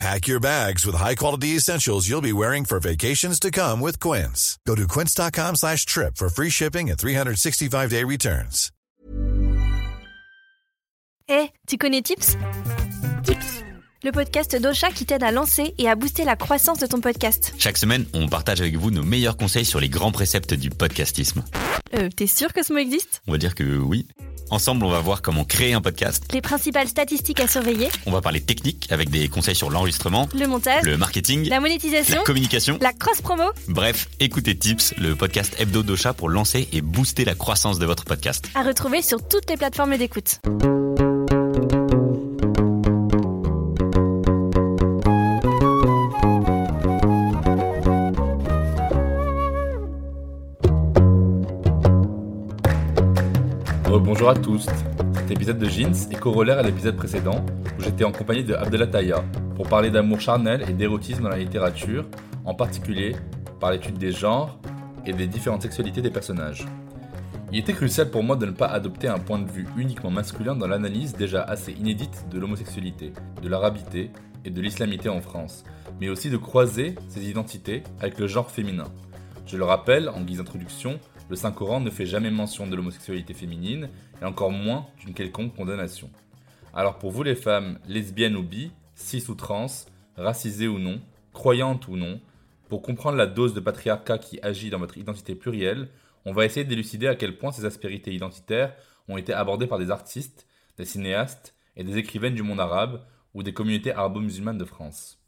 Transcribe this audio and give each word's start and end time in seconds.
Pack 0.00 0.26
your 0.26 0.40
bags 0.40 0.84
with 0.84 0.96
high-quality 0.96 1.56
essentials 1.56 2.08
you'll 2.08 2.20
be 2.20 2.32
wearing 2.32 2.64
for 2.64 2.78
vacations 2.80 3.38
to 3.40 3.50
come 3.50 3.80
with 3.80 3.98
Quince. 4.00 4.58
Go 4.66 4.74
to 4.74 4.86
quince.com 4.88 5.54
slash 5.56 5.86
trip 5.86 6.16
for 6.16 6.28
free 6.28 6.50
shipping 6.50 6.90
and 6.90 6.98
365-day 6.98 8.04
returns. 8.04 8.70
Eh, 11.28 11.48
tu 11.66 11.78
connais 11.78 12.02
Tips? 12.02 12.36
Tips, 13.24 13.64
le 14.02 14.12
podcast 14.12 14.54
d'Ocha 14.56 14.90
qui 14.90 15.06
t'aide 15.06 15.22
à 15.22 15.30
lancer 15.30 15.74
et 15.78 15.88
à 15.88 15.94
booster 15.94 16.24
la 16.24 16.36
croissance 16.36 16.78
de 16.78 16.86
ton 16.86 17.00
podcast. 17.00 17.54
Chaque 17.58 17.78
semaine, 17.78 18.04
on 18.12 18.28
partage 18.28 18.60
avec 18.60 18.76
vous 18.76 18.90
nos 18.90 19.02
meilleurs 19.02 19.38
conseils 19.38 19.64
sur 19.64 19.80
les 19.80 19.88
grands 19.88 20.12
préceptes 20.12 20.52
du 20.52 20.68
podcastisme. 20.68 21.42
Euh, 21.94 22.10
t'es 22.14 22.26
sûr 22.26 22.52
que 22.52 22.62
ce 22.62 22.74
mot 22.74 22.78
existe? 22.80 23.22
On 23.26 23.32
va 23.32 23.38
dire 23.38 23.54
que 23.54 23.64
oui. 23.78 24.06
Ensemble, 24.54 24.84
on 24.86 24.88
va 24.88 25.00
voir 25.00 25.20
comment 25.20 25.42
créer 25.44 25.72
un 25.72 25.80
podcast. 25.80 26.22
Les 26.32 26.40
principales 26.40 26.86
statistiques 26.86 27.40
à 27.40 27.48
surveiller, 27.48 27.88
On 28.06 28.12
va 28.12 28.20
parler 28.20 28.40
technique 28.40 28.86
avec 28.92 29.10
des 29.10 29.26
conseils 29.28 29.56
sur 29.56 29.68
l'enregistrement, 29.68 30.28
le 30.32 30.46
montage, 30.46 30.84
le 30.84 30.96
marketing, 30.96 31.48
la 31.48 31.58
monétisation, 31.58 32.18
la 32.18 32.22
communication. 32.22 32.78
la 32.80 32.92
cross-promo. 32.92 33.50
Bref, 33.66 34.06
écoutez 34.20 34.56
Tips, 34.56 34.94
le 34.96 35.16
podcast 35.16 35.56
hebdo 35.58 35.82
d'Ocha 35.82 36.12
pour 36.12 36.28
lancer 36.28 36.68
et 36.72 36.82
booster 36.82 37.24
la 37.24 37.34
croissance 37.34 37.80
de 37.80 37.86
votre 37.86 38.04
podcast. 38.04 38.48
À 38.54 38.62
retrouver 38.62 39.02
sur 39.02 39.26
toutes 39.26 39.50
les 39.50 39.56
plateformes 39.56 39.96
d'écoute. 39.96 40.38
Bonjour 54.24 54.38
à 54.38 54.42
tous. 54.42 54.66
Cet 55.16 55.30
épisode 55.32 55.58
de 55.58 55.68
Jeans 55.68 55.92
est 56.10 56.18
corollaire 56.18 56.58
à 56.58 56.62
l'épisode 56.62 56.96
précédent 56.96 57.44
où 57.78 57.82
j'étais 57.82 58.04
en 58.04 58.10
compagnie 58.10 58.42
de 58.42 58.54
Abdallah 58.54 59.22
pour 59.54 59.68
parler 59.68 59.90
d'amour 59.90 60.18
charnel 60.18 60.64
et 60.66 60.72
d'érotisme 60.72 61.24
dans 61.24 61.28
la 61.28 61.36
littérature, 61.36 62.06
en 62.46 62.54
particulier 62.54 63.16
par 63.60 63.70
l'étude 63.70 63.98
des 63.98 64.12
genres 64.12 64.58
et 65.04 65.12
des 65.12 65.26
différentes 65.26 65.60
sexualités 65.60 66.00
des 66.00 66.08
personnages. 66.08 66.64
Il 67.52 67.58
était 67.58 67.74
crucial 67.74 68.10
pour 68.10 68.22
moi 68.22 68.36
de 68.36 68.46
ne 68.46 68.52
pas 68.52 68.68
adopter 68.68 69.08
un 69.08 69.18
point 69.18 69.38
de 69.38 69.50
vue 69.50 69.66
uniquement 69.76 70.10
masculin 70.10 70.56
dans 70.56 70.68
l'analyse 70.68 71.12
déjà 71.12 71.42
assez 71.42 71.72
inédite 71.72 72.24
de 72.30 72.38
l'homosexualité, 72.38 73.12
de 73.42 73.48
l'arabité 73.50 74.10
et 74.46 74.50
de 74.50 74.60
l'islamité 74.62 75.10
en 75.10 75.20
France, 75.20 75.64
mais 76.00 76.08
aussi 76.08 76.30
de 76.30 76.38
croiser 76.38 76.94
ces 77.10 77.28
identités 77.28 77.82
avec 78.00 78.18
le 78.18 78.26
genre 78.26 78.50
féminin. 78.50 78.86
Je 79.44 79.58
le 79.58 79.64
rappelle, 79.64 80.08
en 80.08 80.22
guise 80.22 80.38
d'introduction, 80.38 80.98
le 81.28 81.36
Saint-Coran 81.36 81.80
ne 81.80 81.90
fait 81.90 82.06
jamais 82.06 82.30
mention 82.30 82.66
de 82.66 82.76
l'homosexualité 82.76 83.34
féminine, 83.34 83.88
et 84.20 84.24
encore 84.24 84.50
moins 84.50 84.86
d'une 84.98 85.14
quelconque 85.14 85.54
condamnation. 85.54 86.10
Alors 86.74 86.98
pour 86.98 87.10
vous 87.10 87.22
les 87.22 87.34
femmes 87.34 87.78
lesbiennes 87.86 88.36
ou 88.36 88.42
bi, 88.42 88.72
cis 88.94 89.24
ou 89.28 89.34
trans, 89.34 89.66
racisées 90.16 90.68
ou 90.68 90.78
non, 90.78 91.00
croyantes 91.32 91.88
ou 91.88 91.96
non, 91.96 92.20
pour 92.68 92.82
comprendre 92.82 93.16
la 93.16 93.26
dose 93.26 93.54
de 93.54 93.60
patriarcat 93.60 94.18
qui 94.18 94.40
agit 94.42 94.70
dans 94.70 94.78
votre 94.78 94.98
identité 94.98 95.34
plurielle, 95.34 95.88
on 96.24 96.32
va 96.32 96.44
essayer 96.44 96.64
d'élucider 96.64 97.06
à 97.06 97.14
quel 97.14 97.36
point 97.36 97.52
ces 97.52 97.64
aspérités 97.64 98.14
identitaires 98.14 98.74
ont 99.08 99.16
été 99.16 99.32
abordées 99.32 99.66
par 99.66 99.78
des 99.78 99.90
artistes, 99.90 100.46
des 100.78 100.84
cinéastes 100.84 101.54
et 101.76 101.84
des 101.84 101.98
écrivaines 101.98 102.34
du 102.34 102.42
monde 102.42 102.60
arabe 102.60 103.04
ou 103.34 103.42
des 103.42 103.52
communautés 103.52 103.92
arabo-musulmanes 103.92 104.58
de 104.58 104.64
France. 104.64 105.20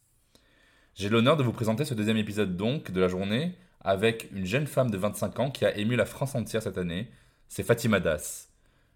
J'ai 0.94 1.10
l'honneur 1.10 1.36
de 1.36 1.42
vous 1.42 1.52
présenter 1.52 1.84
ce 1.84 1.92
deuxième 1.92 2.16
épisode 2.16 2.56
donc 2.56 2.90
de 2.90 3.00
la 3.00 3.08
journée 3.08 3.58
avec 3.86 4.28
une 4.32 4.44
jeune 4.44 4.66
femme 4.66 4.90
de 4.90 4.98
25 4.98 5.38
ans 5.38 5.50
qui 5.52 5.64
a 5.64 5.76
ému 5.76 5.94
la 5.94 6.06
France 6.06 6.34
entière 6.34 6.60
cette 6.60 6.76
année, 6.76 7.08
c'est 7.46 7.62
Fatima 7.62 8.00
Das. 8.00 8.50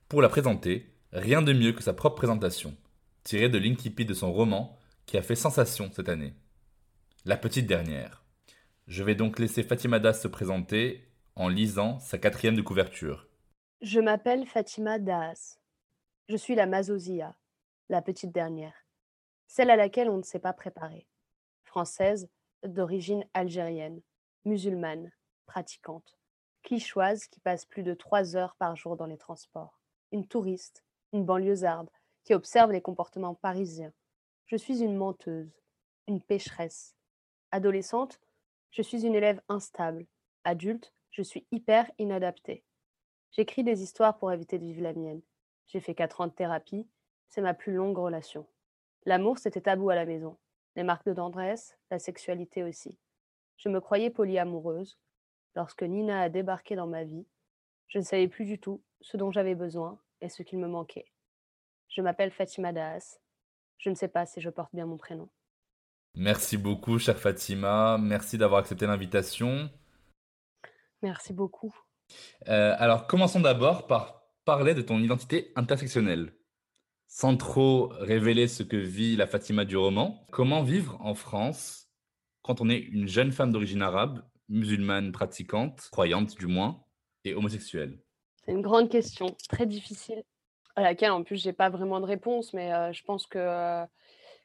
Pour 0.09 0.21
la 0.21 0.29
présenter, 0.29 0.93
rien 1.13 1.43
de 1.43 1.53
mieux 1.53 1.73
que 1.73 1.83
sa 1.83 1.93
propre 1.93 2.17
présentation, 2.17 2.77
tirée 3.23 3.49
de 3.49 3.59
l'incipit 3.59 4.05
de 4.05 4.15
son 4.15 4.33
roman 4.33 4.77
qui 5.07 5.17
a 5.17 5.23
fait 5.23 5.37
sensation 5.37 5.91
cette 5.93 6.09
année. 6.09 6.35
La 7.25 7.37
petite 7.37 7.69
dernière. 7.69 8.25
Je 8.89 9.05
vais 9.05 9.15
donc 9.15 9.39
laisser 9.39 9.63
Fatima 9.63 10.01
Das 10.01 10.21
se 10.21 10.27
présenter 10.27 11.09
en 11.37 11.49
lisant 11.49 12.01
sa 12.01 12.19
quatrième 12.19 12.57
de 12.57 12.63
couverture. 12.63 13.29
Je 13.83 14.01
m'appelle 14.01 14.45
Fatima 14.45 14.99
Daas. 14.99 15.61
Je 16.29 16.37
suis 16.37 16.57
la 16.57 16.67
Mazozia, 16.67 17.37
la 17.91 18.03
petite 18.03 18.33
dernière, 18.33 18.75
celle 19.47 19.71
à 19.71 19.77
laquelle 19.77 20.11
on 20.11 20.19
ne 20.19 20.25
s'est 20.25 20.41
pas 20.41 20.53
préparé. 20.53 21.07
Française, 21.63 22.29
d'origine 22.65 23.25
algérienne, 23.35 24.01
musulmane, 24.45 25.13
pratiquante, 25.47 26.17
clichoise 26.63 27.27
qui 27.27 27.41
passe 27.41 27.65
plus 27.65 27.83
de 27.83 27.95
trois 27.95 28.37
heures 28.37 28.57
par 28.57 28.77
jour 28.77 28.97
dans 28.97 29.07
les 29.07 29.19
transports, 29.19 29.81
une 30.13 30.27
touriste, 30.27 30.85
une 31.13 31.25
banlieusarde 31.25 31.91
qui 32.25 32.35
observe 32.35 32.73
les 32.73 32.81
comportements 32.81 33.35
parisiens. 33.35 33.93
Je 34.47 34.57
suis 34.57 34.83
une 34.83 34.97
menteuse, 34.97 35.61
une 36.07 36.21
pécheresse. 36.21 36.97
Adolescente, 37.51 38.21
je 38.71 38.83
suis 38.83 39.05
une 39.05 39.15
élève 39.15 39.41
instable. 39.49 40.07
Adulte, 40.45 40.93
je 41.11 41.23
suis 41.23 41.47
hyper 41.51 41.91
inadaptée. 41.99 42.65
J'écris 43.33 43.65
des 43.65 43.83
histoires 43.83 44.19
pour 44.19 44.33
éviter 44.33 44.59
de 44.59 44.65
vivre 44.65 44.83
la 44.83 44.93
mienne. 44.93 45.23
J'ai 45.67 45.81
fait 45.81 45.95
quatre 45.95 46.21
ans 46.21 46.27
de 46.27 46.33
thérapie, 46.33 46.89
c'est 47.29 47.41
ma 47.41 47.55
plus 47.55 47.73
longue 47.73 47.99
relation. 47.99 48.47
L'amour, 49.07 49.39
c'était 49.39 49.61
tabou 49.61 49.91
à 49.91 49.95
la 49.95 50.05
maison. 50.05 50.37
Les 50.77 50.83
marques 50.83 51.07
de 51.07 51.15
tendresse, 51.15 51.77
la 51.91 51.99
sexualité 51.99 52.63
aussi. 52.63 52.99
Je 53.61 53.69
me 53.69 53.81
croyais 53.81 54.09
polyamoureuse. 54.09 54.99
Lorsque 55.55 55.83
Nina 55.83 56.23
a 56.23 56.29
débarqué 56.31 56.77
dans 56.77 56.87
ma 56.87 57.05
vie, 57.05 57.27
je 57.89 57.99
ne 57.99 58.05
savais 58.05 58.27
plus 58.27 58.47
du 58.47 58.59
tout 58.59 58.83
ce 59.03 59.19
dont 59.19 59.31
j'avais 59.31 59.55
besoin 59.55 60.01
et 60.23 60.31
ce 60.31 60.43
qu'il 60.43 60.59
me 60.59 60.67
manquait. 60.67 61.05
Je 61.89 62.01
m'appelle 62.01 62.31
Fatima 62.31 62.73
Daas. 62.73 63.19
Je 63.77 63.91
ne 63.91 63.95
sais 63.95 64.09
pas 64.09 64.25
si 64.25 64.41
je 64.41 64.49
porte 64.49 64.75
bien 64.75 64.87
mon 64.87 64.97
prénom. 64.97 65.29
Merci 66.15 66.57
beaucoup, 66.57 66.99
chère 66.99 67.19
Fatima. 67.19 67.99
Merci 67.99 68.39
d'avoir 68.39 68.61
accepté 68.61 68.87
l'invitation. 68.87 69.69
Merci 71.03 71.35
beaucoup. 71.35 71.75
Euh, 72.49 72.75
alors, 72.79 73.07
commençons 73.07 73.41
d'abord 73.41 73.87
par 73.87 74.23
parler 74.47 74.75
de 74.75 74.83
ton 74.83 74.99
identité 75.01 75.53
intersectionnelle. 75.55 76.33
Sans 77.09 77.37
trop 77.37 77.89
révéler 77.99 78.49
ce 78.49 78.63
que 78.63 78.77
vit 78.77 79.17
la 79.17 79.27
Fatima 79.27 79.65
du 79.67 79.77
roman, 79.77 80.27
comment 80.31 80.63
vivre 80.63 80.97
en 81.01 81.15
France 81.15 81.90
quand 82.43 82.61
on 82.61 82.69
est 82.69 82.79
une 82.79 83.09
jeune 83.09 83.33
femme 83.33 83.53
d'origine 83.53 83.83
arabe, 83.83 84.23
musulmane 84.49 85.13
pratiquante, 85.13 85.89
croyante 85.93 86.37
du 86.37 86.47
moins, 86.47 86.83
et 87.25 87.35
homosexuelle 87.35 87.99
C'est 88.45 88.53
une 88.53 88.63
grande 88.63 88.89
question, 88.89 89.37
très 89.49 89.67
difficile, 89.67 90.23
à 90.77 90.83
laquelle 90.83 91.13
en 91.13 91.23
plus 91.23 91.43
j'ai 91.43 91.53
pas 91.53 91.71
vraiment 91.71 92.01
de 92.01 92.07
réponse, 92.07 92.53
mais 92.53 92.73
euh, 92.73 92.93
je 92.93 93.03
pense 93.05 93.27
que 93.27 93.39
euh, 93.39 93.85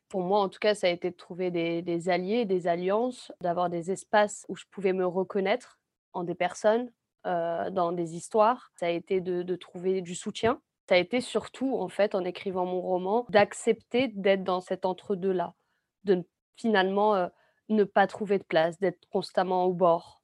pour 0.10 0.22
moi 0.22 0.42
en 0.42 0.50
tout 0.50 0.60
cas 0.60 0.76
ça 0.76 0.88
a 0.88 0.90
été 0.90 1.10
de 1.10 1.16
trouver 1.16 1.52
des, 1.52 2.10
alliés, 2.10 2.46
des 2.46 2.68
alliances, 2.68 3.32
d'avoir 3.42 3.70
des 3.70 3.92
espaces 3.92 4.46
où 4.50 4.56
je 4.56 4.66
pouvais 4.70 4.94
me 4.94 5.06
reconnaître 5.06 5.80
en 6.14 6.24
des 6.24 6.36
personnes, 6.36 6.92
euh, 7.26 7.70
dans 7.72 7.92
des 7.92 8.16
histoires. 8.16 8.72
Ça 8.76 8.88
a 8.88 8.90
été 8.90 9.20
de, 9.22 9.42
de 9.42 9.56
trouver 9.56 10.02
du 10.02 10.14
soutien. 10.14 10.62
Ça 10.88 10.96
a 10.96 10.98
été 11.00 11.22
surtout 11.22 11.76
en 11.76 11.88
fait 11.88 12.14
en 12.14 12.24
écrivant 12.24 12.66
mon 12.66 12.82
roman 12.82 13.26
d'accepter 13.30 14.10
d'être 14.10 14.44
dans 14.44 14.62
cet 14.62 14.86
entre-deux-là, 14.86 15.56
de 16.04 16.24
finalement 16.56 17.30
ne 17.70 17.84
pas 17.84 18.08
trouver 18.08 18.38
de 18.38 18.44
place, 18.44 18.80
d'être 18.80 19.08
constamment 19.10 19.66
au 19.66 19.74
bord. 19.74 20.22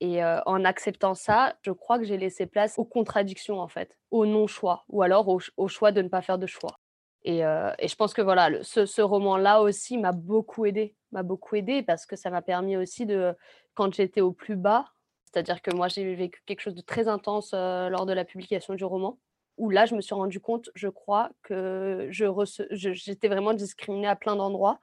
Et 0.00 0.22
euh, 0.22 0.40
en 0.46 0.64
acceptant 0.64 1.14
ça, 1.14 1.56
je 1.62 1.72
crois 1.72 1.98
que 1.98 2.04
j'ai 2.04 2.18
laissé 2.18 2.46
place 2.46 2.78
aux 2.78 2.84
contradictions, 2.84 3.60
en 3.60 3.68
fait, 3.68 3.98
au 4.10 4.26
non-choix, 4.26 4.84
ou 4.88 5.02
alors 5.02 5.28
au, 5.28 5.40
ch- 5.40 5.52
au 5.56 5.66
choix 5.66 5.90
de 5.90 6.02
ne 6.02 6.08
pas 6.08 6.22
faire 6.22 6.38
de 6.38 6.46
choix. 6.46 6.78
Et, 7.24 7.44
euh, 7.44 7.72
je 7.82 7.94
pense 7.96 8.14
que 8.14 8.22
voilà, 8.22 8.62
ce, 8.62 9.02
roman-là 9.02 9.60
aussi 9.60 9.98
m'a 9.98 10.12
beaucoup 10.12 10.66
aidé, 10.66 10.94
m'a 11.10 11.22
beaucoup 11.22 11.56
parce 11.86 12.06
que 12.06 12.16
ça 12.16 12.30
m'a 12.30 12.42
permis 12.42 12.76
aussi 12.76 13.06
de, 13.06 13.34
quand 13.74 13.92
j'étais 13.92 14.20
au 14.20 14.32
plus 14.32 14.56
bas, 14.56 14.86
c'est-à-dire 15.24 15.60
que 15.60 15.74
moi 15.74 15.88
j'ai 15.88 16.14
vécu 16.14 16.42
quelque 16.46 16.60
chose 16.60 16.74
de 16.74 16.80
très 16.80 17.08
intense 17.08 17.52
euh, 17.54 17.88
lors 17.88 18.06
de 18.06 18.12
la 18.12 18.24
publication 18.24 18.74
du 18.74 18.84
roman, 18.84 19.18
où 19.56 19.68
là 19.70 19.84
je 19.84 19.94
me 19.94 20.00
suis 20.00 20.14
rendu 20.14 20.40
compte, 20.40 20.70
je 20.74 20.88
crois, 20.88 21.30
que 21.42 22.08
j'étais 22.10 23.28
vraiment 23.28 23.52
discriminée 23.52 24.06
à 24.06 24.16
plein 24.16 24.36
d'endroits. 24.36 24.78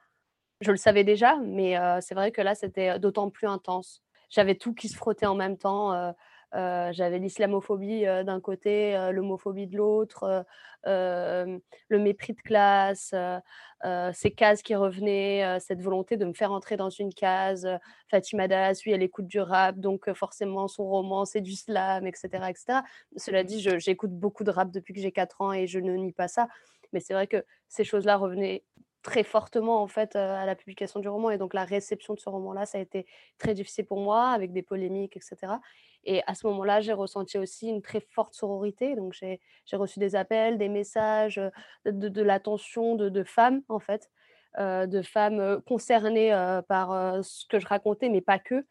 Je 0.60 0.70
le 0.70 0.76
savais 0.78 1.04
déjà, 1.04 1.36
mais 1.44 1.78
euh, 1.78 1.98
c'est 2.00 2.14
vrai 2.14 2.32
que 2.32 2.40
là 2.40 2.54
c'était 2.54 2.98
d'autant 2.98 3.30
plus 3.30 3.46
intense. 3.46 4.02
J'avais 4.30 4.54
tout 4.54 4.74
qui 4.74 4.88
se 4.88 4.96
frottait 4.96 5.26
en 5.26 5.34
même 5.34 5.58
temps, 5.58 5.92
euh, 5.92 6.92
j'avais 6.92 7.18
l'islamophobie 7.18 8.04
d'un 8.24 8.40
côté, 8.40 8.96
l'homophobie 9.12 9.66
de 9.66 9.76
l'autre, 9.76 10.44
le 10.84 11.60
mépris 11.90 12.32
de 12.32 12.40
classe, 12.40 13.14
ces 14.14 14.30
cases 14.32 14.62
qui 14.62 14.74
revenaient, 14.74 15.58
cette 15.60 15.82
volonté 15.82 16.16
de 16.16 16.24
me 16.24 16.32
faire 16.32 16.52
entrer 16.52 16.76
dans 16.76 16.90
une 16.90 17.12
case. 17.12 17.68
Fatima 18.10 18.48
Das, 18.48 18.84
oui, 18.86 18.92
elle 18.92 19.02
écoute 19.02 19.26
du 19.26 19.38
rap, 19.40 19.78
donc 19.78 20.12
forcément 20.14 20.66
son 20.66 20.88
roman, 20.88 21.24
c'est 21.24 21.42
du 21.42 21.54
slam, 21.54 22.06
etc. 22.06 22.48
etc. 22.48 22.80
Cela 23.16 23.42
mmh 23.42 23.46
dit, 23.46 23.68
j'écoute 23.78 24.12
beaucoup 24.12 24.42
de 24.44 24.50
rap 24.50 24.70
depuis 24.70 24.94
que 24.94 25.00
j'ai 25.00 25.12
4 25.12 25.42
ans 25.42 25.52
et 25.52 25.66
je 25.66 25.78
ne 25.78 25.92
nie 25.94 26.12
pas 26.12 26.28
ça. 26.28 26.48
Mais 26.92 27.00
c'est 27.00 27.14
vrai 27.14 27.26
que 27.26 27.44
ces 27.68 27.84
choses-là 27.84 28.16
revenaient 28.16 28.64
très 29.06 29.22
fortement 29.22 29.80
en 29.82 29.86
fait 29.86 30.16
à 30.16 30.44
la 30.44 30.56
publication 30.56 30.98
du 30.98 31.08
roman 31.08 31.30
et 31.30 31.38
donc 31.38 31.54
la 31.54 31.64
réception 31.64 32.14
de 32.14 32.18
ce 32.18 32.28
roman-là, 32.28 32.66
ça 32.66 32.78
a 32.78 32.80
été 32.80 33.06
très 33.38 33.54
difficile 33.54 33.86
pour 33.86 34.00
moi 34.00 34.30
avec 34.30 34.52
des 34.52 34.62
polémiques, 34.62 35.16
etc. 35.16 35.36
Et 36.02 36.22
à 36.26 36.34
ce 36.34 36.44
moment-là, 36.48 36.80
j'ai 36.80 36.92
ressenti 36.92 37.38
aussi 37.38 37.68
une 37.68 37.82
très 37.82 38.00
forte 38.00 38.34
sororité. 38.34 38.96
Donc 38.96 39.12
j'ai 39.12 39.40
reçu 39.74 40.00
des 40.00 40.16
appels, 40.16 40.58
des 40.58 40.68
messages, 40.68 41.40
de, 41.84 42.22
l'attention 42.22 42.96
de, 42.96 43.22
femmes 43.22 43.62
en 43.68 43.78
fait, 43.78 44.10
de 44.58 45.02
femmes 45.02 45.60
concernées 45.66 46.30
par 46.68 47.24
ce 47.24 47.46
que 47.46 47.60
je 47.60 47.66
racontais, 47.66 48.08
mais 48.08 48.20
pas 48.20 48.40
que. 48.40 48.66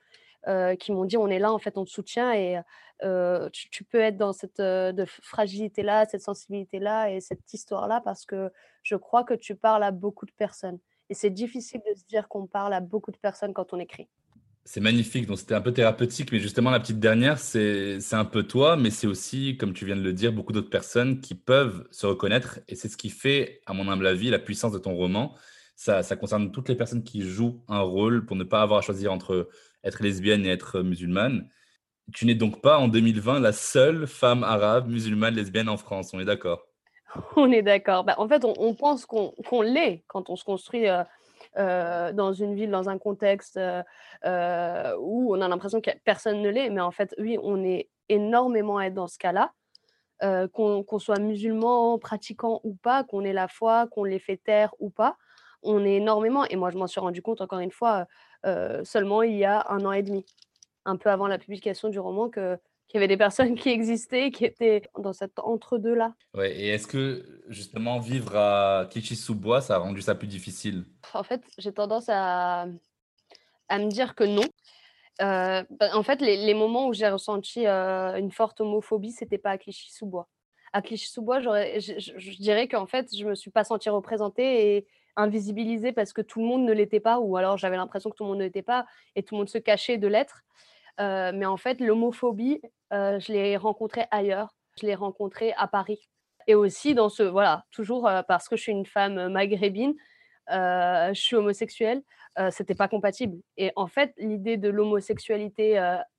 Qui 0.79 0.91
m'ont 0.91 1.05
dit 1.05 1.17
on 1.17 1.27
est 1.27 1.39
là, 1.39 1.51
en 1.51 1.59
fait, 1.59 1.77
on 1.77 1.85
te 1.85 1.89
soutient 1.89 2.33
et 2.33 2.59
tu, 3.51 3.83
peux 3.83 3.99
être 3.99 4.17
dans 4.17 4.33
cette 4.33 4.61
fragilité-là, 5.21 6.05
cette 6.05 6.21
sensibilité-là 6.21 7.11
et 7.11 7.21
cette 7.21 7.53
histoire-là 7.53 8.01
parce 8.03 8.25
que 8.25 8.51
je 8.83 8.95
crois 8.95 9.23
que 9.23 9.33
tu 9.33 9.55
parles 9.55 9.83
à 9.83 9.91
beaucoup 9.91 10.25
de 10.25 10.31
personnes. 10.37 10.79
Et 11.09 11.13
c'est 11.13 11.29
difficile 11.29 11.81
de 11.89 11.97
se 11.97 12.05
dire 12.05 12.27
qu'on 12.27 12.47
parle 12.47 12.73
à 12.73 12.79
beaucoup 12.79 13.11
de 13.11 13.17
personnes 13.17 13.53
quand 13.53 13.73
on 13.73 13.79
écrit. 13.79 14.07
C'est 14.67 14.81
magnifique, 14.81 15.27
donc 15.27 15.37
c'était 15.37 15.53
un 15.53 15.61
peu 15.61 15.71
thérapeutique, 15.71 16.31
mais 16.31 16.39
justement 16.39 16.71
la 16.71 16.79
petite 16.79 16.99
dernière, 16.99 17.37
c'est 17.37 17.99
un 18.13 18.25
peu 18.25 18.41
toi, 18.41 18.75
mais 18.75 18.89
c'est 18.89 19.05
aussi, 19.05 19.57
comme 19.57 19.73
tu 19.73 19.85
viens 19.85 19.95
de 19.95 20.01
le 20.01 20.11
dire, 20.11 20.33
beaucoup 20.33 20.53
d'autres 20.53 20.71
personnes 20.71 21.21
qui 21.21 21.35
peuvent 21.35 21.87
se 21.91 22.07
reconnaître, 22.07 22.59
et 22.67 22.73
c'est 22.73 22.89
ce 22.89 22.97
qui 22.97 23.11
fait, 23.11 23.61
à 23.67 23.73
mon 23.73 23.87
humble 23.87 24.07
avis, 24.07 24.31
la 24.31 24.39
puissance 24.39 24.71
de 24.71 24.79
ton 24.79 24.95
roman. 24.95 25.35
Ça, 25.75 26.01
ça 26.01 26.15
concerne 26.15 26.51
toutes 26.51 26.67
les 26.67 26.75
personnes 26.75 27.03
qui 27.03 27.21
jouent 27.21 27.61
un 27.67 27.81
rôle 27.81 28.25
pour 28.25 28.35
ne 28.35 28.43
pas 28.43 28.63
avoir 28.63 28.79
à 28.79 28.81
choisir 28.81 29.13
entre 29.13 29.49
être 29.85 30.03
lesbienne 30.03 30.45
et 30.45 30.49
être 30.49 30.81
musulmane. 30.81 31.47
Tu 32.13 32.25
n'es 32.25 32.35
donc 32.35 32.61
pas 32.61 32.77
en 32.77 32.87
2020 32.87 33.39
la 33.39 33.53
seule 33.53 34.07
femme 34.07 34.43
arabe, 34.43 34.89
musulmane, 34.89 35.35
lesbienne 35.35 35.69
en 35.69 35.77
France, 35.77 36.13
on 36.13 36.19
est 36.19 36.25
d'accord? 36.25 36.65
On 37.37 37.51
est 37.51 37.61
d'accord. 37.61 38.03
Bah, 38.03 38.15
en 38.17 38.27
fait, 38.27 38.43
on, 38.43 38.73
pense 38.73 39.05
qu'on 39.05 39.61
l'est 39.61 40.03
quand 40.07 40.29
on 40.29 40.35
se 40.35 40.43
construit 40.43 40.89
euh, 40.89 41.01
euh, 41.57 42.11
dans 42.11 42.33
une 42.33 42.55
ville, 42.55 42.69
dans 42.69 42.89
un 42.89 42.97
contexte 42.97 43.57
euh, 43.57 44.95
où 44.99 45.33
on 45.33 45.39
a 45.39 45.47
l'impression 45.47 45.79
que 45.79 45.91
personne 46.03 46.41
ne 46.41 46.49
l'est. 46.49 46.69
Mais 46.69 46.81
en 46.81 46.91
fait, 46.91 47.15
oui, 47.17 47.37
on 47.41 47.63
est 47.63 47.89
énormément 48.09 48.79
à 48.79 48.87
être 48.87 48.93
dans 48.93 49.07
ce 49.07 49.17
cas-là. 49.17 49.53
qu'on 50.51 50.99
soit 50.99 51.19
musulman, 51.19 51.99
pratiquant 51.99 52.59
ou 52.65 52.75
pas, 52.75 53.05
qu'on 53.05 53.23
ait 53.23 53.33
la 53.33 53.47
foi, 53.47 53.87
qu'on 53.87 54.03
les 54.03 54.19
fait 54.19 54.37
taire 54.37 54.73
ou 54.79 54.89
pas, 54.89 55.15
on 55.63 55.83
est 55.85 55.95
énormément, 55.95 56.45
et 56.45 56.55
moi 56.55 56.69
je 56.69 56.77
m'en 56.77 56.87
suis 56.87 56.99
rendu 56.99 57.21
compte 57.21 57.41
encore 57.41 57.59
une 57.59 57.71
fois 57.71 58.05
seulement 58.83 59.23
il 59.23 59.35
y 59.35 59.45
a 59.45 59.65
un 59.69 59.83
an 59.85 59.91
et 59.91 60.03
demi, 60.03 60.25
un 60.85 60.97
peu 60.97 61.09
avant 61.09 61.27
la 61.27 61.37
publication 61.37 61.89
du 61.89 61.99
roman, 61.99 62.29
que 62.29 62.57
qu'il 62.87 62.95
y 62.95 63.03
avait 63.03 63.07
des 63.07 63.17
personnes 63.17 63.55
qui 63.59 63.69
existaient, 63.69 64.31
qui 64.31 64.45
étaient 64.45 64.83
dans 64.97 65.13
cet 65.13 65.39
entre-deux-là. 65.39 66.13
Ouais, 66.33 66.55
et 66.55 66.69
est-ce 66.69 66.87
que 66.87 67.43
justement 67.47 67.99
vivre 67.99 68.35
à 68.35 68.87
Clichy-sous-Bois, 68.89 69.61
ça 69.61 69.75
a 69.75 69.77
rendu 69.79 70.01
ça 70.01 70.15
plus 70.15 70.27
difficile? 70.27 70.85
En 71.13 71.23
fait, 71.23 71.41
j'ai 71.57 71.73
tendance 71.73 72.09
à, 72.09 72.67
à 73.69 73.79
me 73.79 73.89
dire 73.89 74.15
que 74.15 74.23
non. 74.23 74.45
Euh, 75.21 75.63
bah, 75.69 75.89
en 75.93 76.03
fait, 76.03 76.21
les, 76.21 76.53
moments 76.53 76.87
où 76.87 76.93
j'ai 76.93 77.07
ressenti 77.07 77.65
euh, 77.65 78.17
une 78.17 78.31
forte 78.31 78.59
homophobie, 78.59 79.11
c'était 79.11 79.37
pas 79.37 79.51
à 79.51 79.57
Clichy-sous-Bois. 79.57 80.27
À 80.73 80.81
Clichy-sous-Bois, 80.81 81.39
je, 81.39 81.95
je, 81.97 82.37
dirais 82.37 82.67
qu'en 82.67 82.85
fait, 82.85 83.15
je 83.15 83.25
me 83.25 83.33
suis 83.33 83.49
pas 83.49 83.63
sentie 83.63 83.89
représentée 83.89 84.75
et 84.75 84.87
invisibilisée 85.17 85.91
parce 85.91 86.13
que 86.13 86.21
tout 86.21 86.39
le 86.39 86.45
monde 86.45 86.65
ne 86.65 86.73
l'était 86.73 86.99
pas, 86.99 87.19
ou 87.19 87.37
alors 87.37 87.57
j'avais 87.57 87.77
l'impression 87.77 88.09
que 88.09 88.15
tout 88.15 88.23
le 88.23 88.29
monde 88.29 88.39
ne 88.39 88.43
l'était 88.43 88.61
pas 88.61 88.85
et 89.15 89.23
tout 89.23 89.35
le 89.35 89.39
monde 89.39 89.49
se 89.49 89.57
cachait 89.57 89.97
de 89.97 90.07
l'être. 90.07 90.43
Euh, 90.99 91.31
mais 91.33 91.45
en 91.45 91.57
fait, 91.57 91.79
l'homophobie, 91.81 92.61
euh, 92.93 93.19
je 93.19 93.31
l'ai 93.31 93.57
rencontrée 93.57 94.05
ailleurs. 94.11 94.55
Je 94.79 94.85
l'ai 94.85 94.95
rencontrée 94.95 95.53
à 95.57 95.67
Paris. 95.67 96.09
Et 96.47 96.55
aussi 96.55 96.93
dans 96.93 97.09
ce, 97.09 97.23
voilà, 97.23 97.65
toujours 97.71 98.07
euh, 98.07 98.21
parce 98.21 98.47
que 98.47 98.55
je 98.55 98.61
suis 98.61 98.71
une 98.71 98.85
femme 98.85 99.29
maghrébine, 99.29 99.95
je 100.49 101.11
suis 101.13 101.35
homosexuelle, 101.35 102.03
c'était 102.51 102.75
pas 102.75 102.87
compatible. 102.87 103.37
Et 103.57 103.71
en 103.75 103.87
fait, 103.87 104.13
l'idée 104.17 104.57
de 104.57 104.69
l'homosexualité 104.69 105.77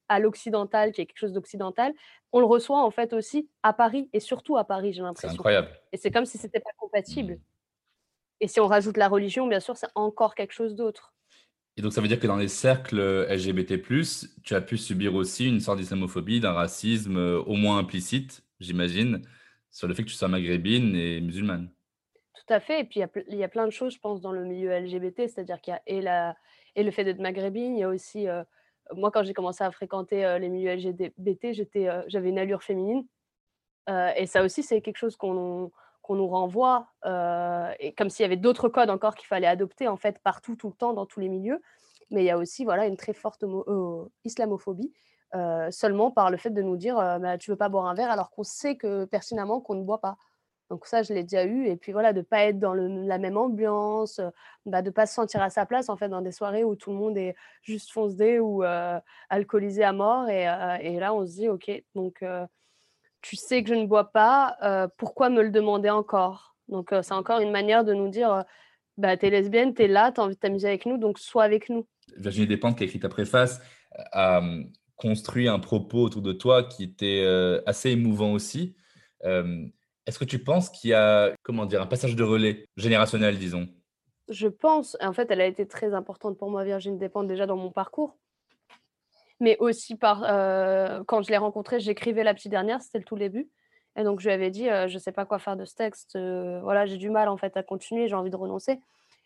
à 0.09 0.19
l'occidental, 0.19 0.93
qui 0.93 1.01
est 1.01 1.07
quelque 1.07 1.19
chose 1.19 1.33
d'occidental, 1.33 1.93
on 2.33 2.41
le 2.41 2.47
reçoit 2.47 2.83
en 2.83 2.91
fait 2.91 3.13
aussi 3.13 3.49
à 3.63 3.73
Paris 3.73 4.09
et 4.13 4.21
surtout 4.21 4.57
à 4.57 4.65
Paris, 4.65 4.93
j'ai 4.93 5.03
l'impression. 5.03 5.29
C'est 5.29 5.35
incroyable. 5.35 5.69
Et 5.93 5.97
c'est 5.97 6.11
comme 6.11 6.25
si 6.25 6.39
c'était 6.39 6.61
pas 6.61 6.71
compatible. 6.79 7.35
Mmh. 7.35 7.41
Et 8.41 8.49
si 8.49 8.61
on 8.61 8.67
rajoute 8.67 8.97
la 8.97 9.09
religion, 9.09 9.47
bien 9.47 9.61
sûr, 9.61 9.77
c'est 9.77 9.89
encore 9.95 10.35
quelque 10.35 10.53
chose 10.53 10.75
d'autre. 10.75 11.15
Et 11.79 11.83
donc, 11.83 11.93
ça 11.93 12.01
veut 12.01 12.09
dire 12.09 12.19
que 12.19 12.27
dans 12.27 12.37
les 12.37 12.49
cercles 12.49 13.27
LGBT, 13.29 13.83
tu 14.43 14.55
as 14.55 14.61
pu 14.61 14.79
subir 14.79 15.15
aussi 15.15 15.47
une 15.47 15.61
sorte 15.61 15.79
d'islamophobie, 15.79 16.41
d'un 16.41 16.53
racisme 16.53 17.19
euh, 17.19 17.43
au 17.43 17.55
moins 17.55 17.79
implicite, 17.79 18.45
j'imagine, 18.61 19.23
sur 19.71 19.87
le 19.87 19.95
fait 19.95 20.03
que 20.03 20.09
tu 20.09 20.15
sois 20.15 20.29
maghrébine 20.29 20.97
et 20.97 21.21
musulmane. 21.21 21.71
Tout 22.35 22.55
à 22.55 22.61
fait. 22.61 22.81
Et 22.81 22.85
puis, 22.85 23.01
il 23.29 23.37
y, 23.37 23.45
a 23.45 23.49
plein 23.49 23.67
de 23.67 23.73
choses, 23.73 23.95
je 23.95 23.99
pense, 23.99 24.23
dans 24.23 24.33
le 24.33 24.45
milieu 24.45 24.71
LGBT, 24.71 25.29
c'est-à-dire 25.29 25.61
qu'il 25.61 25.73
y 25.73 25.75
a 25.75 25.83
et, 25.87 26.01
la, 26.01 26.35
et 26.77 26.83
le 26.83 26.91
fait 26.91 27.05
d'être 27.05 27.21
maghrébine, 27.21 27.77
il 27.77 27.81
y 27.81 27.83
a 27.83 27.89
aussi. 27.89 28.27
Euh, 28.27 28.43
moi, 28.95 29.11
quand 29.11 29.25
j'ai 29.25 29.35
commencé 29.35 29.65
à 29.65 29.71
fréquenter 29.71 30.25
euh, 30.25 30.39
les 30.39 30.49
milieux 30.49 30.75
LGBT, 30.75 31.49
j'avais 32.07 32.29
une 32.29 32.39
allure 32.39 32.63
féminine. 32.63 33.05
et 34.17 34.27
ça 34.27 34.45
aussi, 34.45 34.63
c'est 34.63 34.81
quelque 34.81 34.97
chose 34.97 35.17
qu'on 35.17 35.73
qu'on 36.07 36.15
nous 36.15 36.29
renvoie, 36.29 36.87
euh, 37.05 37.73
et 37.81 37.93
comme 37.93 38.11
s'il 38.11 38.23
y 38.23 38.27
avait 38.27 38.37
d'autres 38.37 38.69
codes 38.69 38.91
encore 38.91 39.17
qu'il 39.17 39.27
fallait 39.27 39.49
adopter 39.49 39.89
en 39.89 39.97
fait 39.97 40.21
partout, 40.21 40.55
tout 40.55 40.69
le 40.69 40.75
temps, 40.75 40.93
dans 40.93 41.05
tous 41.05 41.19
les 41.19 41.29
milieux. 41.29 41.61
Mais 42.11 42.23
il 42.23 42.27
y 42.27 42.31
a 42.31 42.39
aussi 42.39 42.65
voilà, 42.65 42.87
une 42.87 42.97
très 42.97 43.13
forte 43.13 43.43
euh, 43.43 44.05
islamophobie, 44.25 44.93
euh, 45.35 45.69
seulement 45.73 46.13
par 46.13 46.31
le 46.31 46.37
fait 46.37 46.51
de 46.51 46.63
nous 46.63 46.77
dire 46.77 46.95
bah, 46.95 47.39
tu 47.39 47.51
veux 47.51 47.57
pas 47.57 47.69
boire 47.69 47.87
un 47.87 47.95
verre 47.95 48.11
alors 48.11 48.31
qu'on 48.31 48.45
sait 48.45 48.77
que 48.77 49.05
pertinemment 49.07 49.61
qu'on 49.61 49.75
ne 49.75 49.83
boit 49.83 50.01
pas. 50.01 50.17
Donc 50.71 50.87
ça, 50.87 51.03
je 51.03 51.13
l'ai 51.13 51.25
déjà 51.25 51.45
eu. 51.45 51.67
Et 51.67 51.77
puis 51.77 51.91
voilà, 51.91 52.13
de 52.13 52.21
pas 52.23 52.45
être 52.45 52.61
dans 52.61 52.75
la 52.75 53.19
même 53.19 53.37
ambiance, 53.37 54.21
bah, 54.65 54.83
de 54.83 54.91
pas 54.91 55.07
se 55.07 55.15
sentir 55.15 55.43
à 55.43 55.51
sa 55.51 55.67
place 55.67 55.89
en 55.89 55.97
fait 55.97 56.09
dans 56.09 56.23
des 56.23 56.33
soirées 56.33 56.63
où 56.63 56.77
tout 56.77 56.91
le 56.91 56.97
monde 56.97 57.19
est 57.19 57.35
juste 57.63 57.91
foncé 57.91 58.39
ou 58.39 58.63
alcoolisé 59.29 59.83
à 59.83 59.93
mort. 59.93 60.29
Et, 60.29 60.45
et, 60.83 61.01
là, 61.01 61.13
on 61.15 61.27
se 61.27 61.33
dit 61.33 61.49
ok, 61.49 61.83
donc 61.97 62.23
tu 63.29 63.35
sais 63.35 63.65
que 63.65 63.69
je 63.71 63.75
ne 63.75 63.87
bois 63.87 64.13
pas, 64.13 64.57
euh, 64.63 64.87
pourquoi 64.99 65.31
me 65.31 65.43
le 65.43 65.51
demander 65.51 65.91
encore? 65.91 66.57
Donc, 66.69 66.93
euh, 66.93 67.03
c'est 67.03 67.15
encore 67.15 67.41
une 67.41 67.51
manière 67.51 67.85
de 67.85 67.93
nous 67.93 68.09
dire, 68.09 68.33
euh, 68.33 68.43
bah, 68.99 69.17
tu 69.17 69.27
es 69.27 69.31
lesbienne, 69.31 69.75
tu 69.75 69.83
es 69.83 69.89
là, 69.89 70.13
tu 70.13 70.21
as 70.21 70.25
envie 70.25 70.37
de 70.37 70.41
t'amuser 70.41 70.69
avec 70.69 70.87
nous, 70.87 70.97
donc 70.97 71.19
sois 71.19 71.43
avec 71.43 71.69
nous. 71.69 71.89
Virginie 72.17 72.47
Despentes, 72.47 72.79
qui 72.79 72.85
a 72.85 72.87
écrit 72.87 73.01
ta 73.01 73.09
préface, 73.09 73.61
a 74.13 74.43
construit 74.95 75.49
un 75.49 75.59
propos 75.59 76.03
autour 76.03 76.23
de 76.23 76.33
toi 76.33 76.63
qui 76.63 76.85
était 76.85 77.27
assez 77.67 77.91
émouvant 77.91 78.33
aussi. 78.33 78.77
Est-ce 79.23 80.19
que 80.19 80.25
tu 80.25 80.39
penses 80.39 80.71
qu'il 80.71 80.91
y 80.91 80.95
a, 80.95 81.35
comment 81.43 81.67
dire, 81.67 81.83
un 81.83 81.87
passage 81.87 82.15
de 82.15 82.23
relais 82.23 82.65
générationnel, 82.77 83.39
disons? 83.39 83.67
Je 84.29 84.47
pense, 84.49 84.97
en 85.03 85.13
fait, 85.13 85.31
elle 85.31 85.41
a 85.41 85.47
été 85.47 85.67
très 85.67 85.95
importante 85.95 86.39
pour 86.39 86.51
moi, 86.51 86.65
Virginie 86.65 86.99
Despentes, 86.99 87.27
déjà 87.27 87.47
dans 87.47 87.57
mon 87.57 87.71
parcours 87.71 88.17
mais 89.41 89.57
aussi 89.59 89.97
par 89.97 90.25
euh, 90.25 91.03
quand 91.07 91.23
je 91.23 91.31
l'ai 91.31 91.37
rencontrée, 91.37 91.81
j'écrivais 91.81 92.25
la 92.25 92.35
petite 92.35 92.51
dernière, 92.51 92.81
c'était 92.83 92.99
le 92.99 93.05
tout 93.05 93.17
début. 93.17 93.49
Et 93.97 94.05
donc 94.05 94.21
je 94.21 94.27
lui 94.27 94.33
avais 94.35 94.51
dit, 94.51 94.69
euh, 94.69 94.89
je 94.89 94.95
ne 94.95 94.99
sais 94.99 95.13
pas 95.13 95.25
quoi 95.25 95.39
faire 95.39 95.57
de 95.57 95.65
ce 95.65 95.75
texte, 95.75 96.17
euh, 96.17 96.61
voilà, 96.63 96.87
j'ai 96.87 96.99
du 96.99 97.11
mal 97.11 97.29
en 97.29 97.37
fait 97.37 97.57
à 97.57 97.63
continuer, 97.63 98.09
j'ai 98.09 98.15
envie 98.15 98.31
de 98.31 98.37
renoncer. 98.37 98.81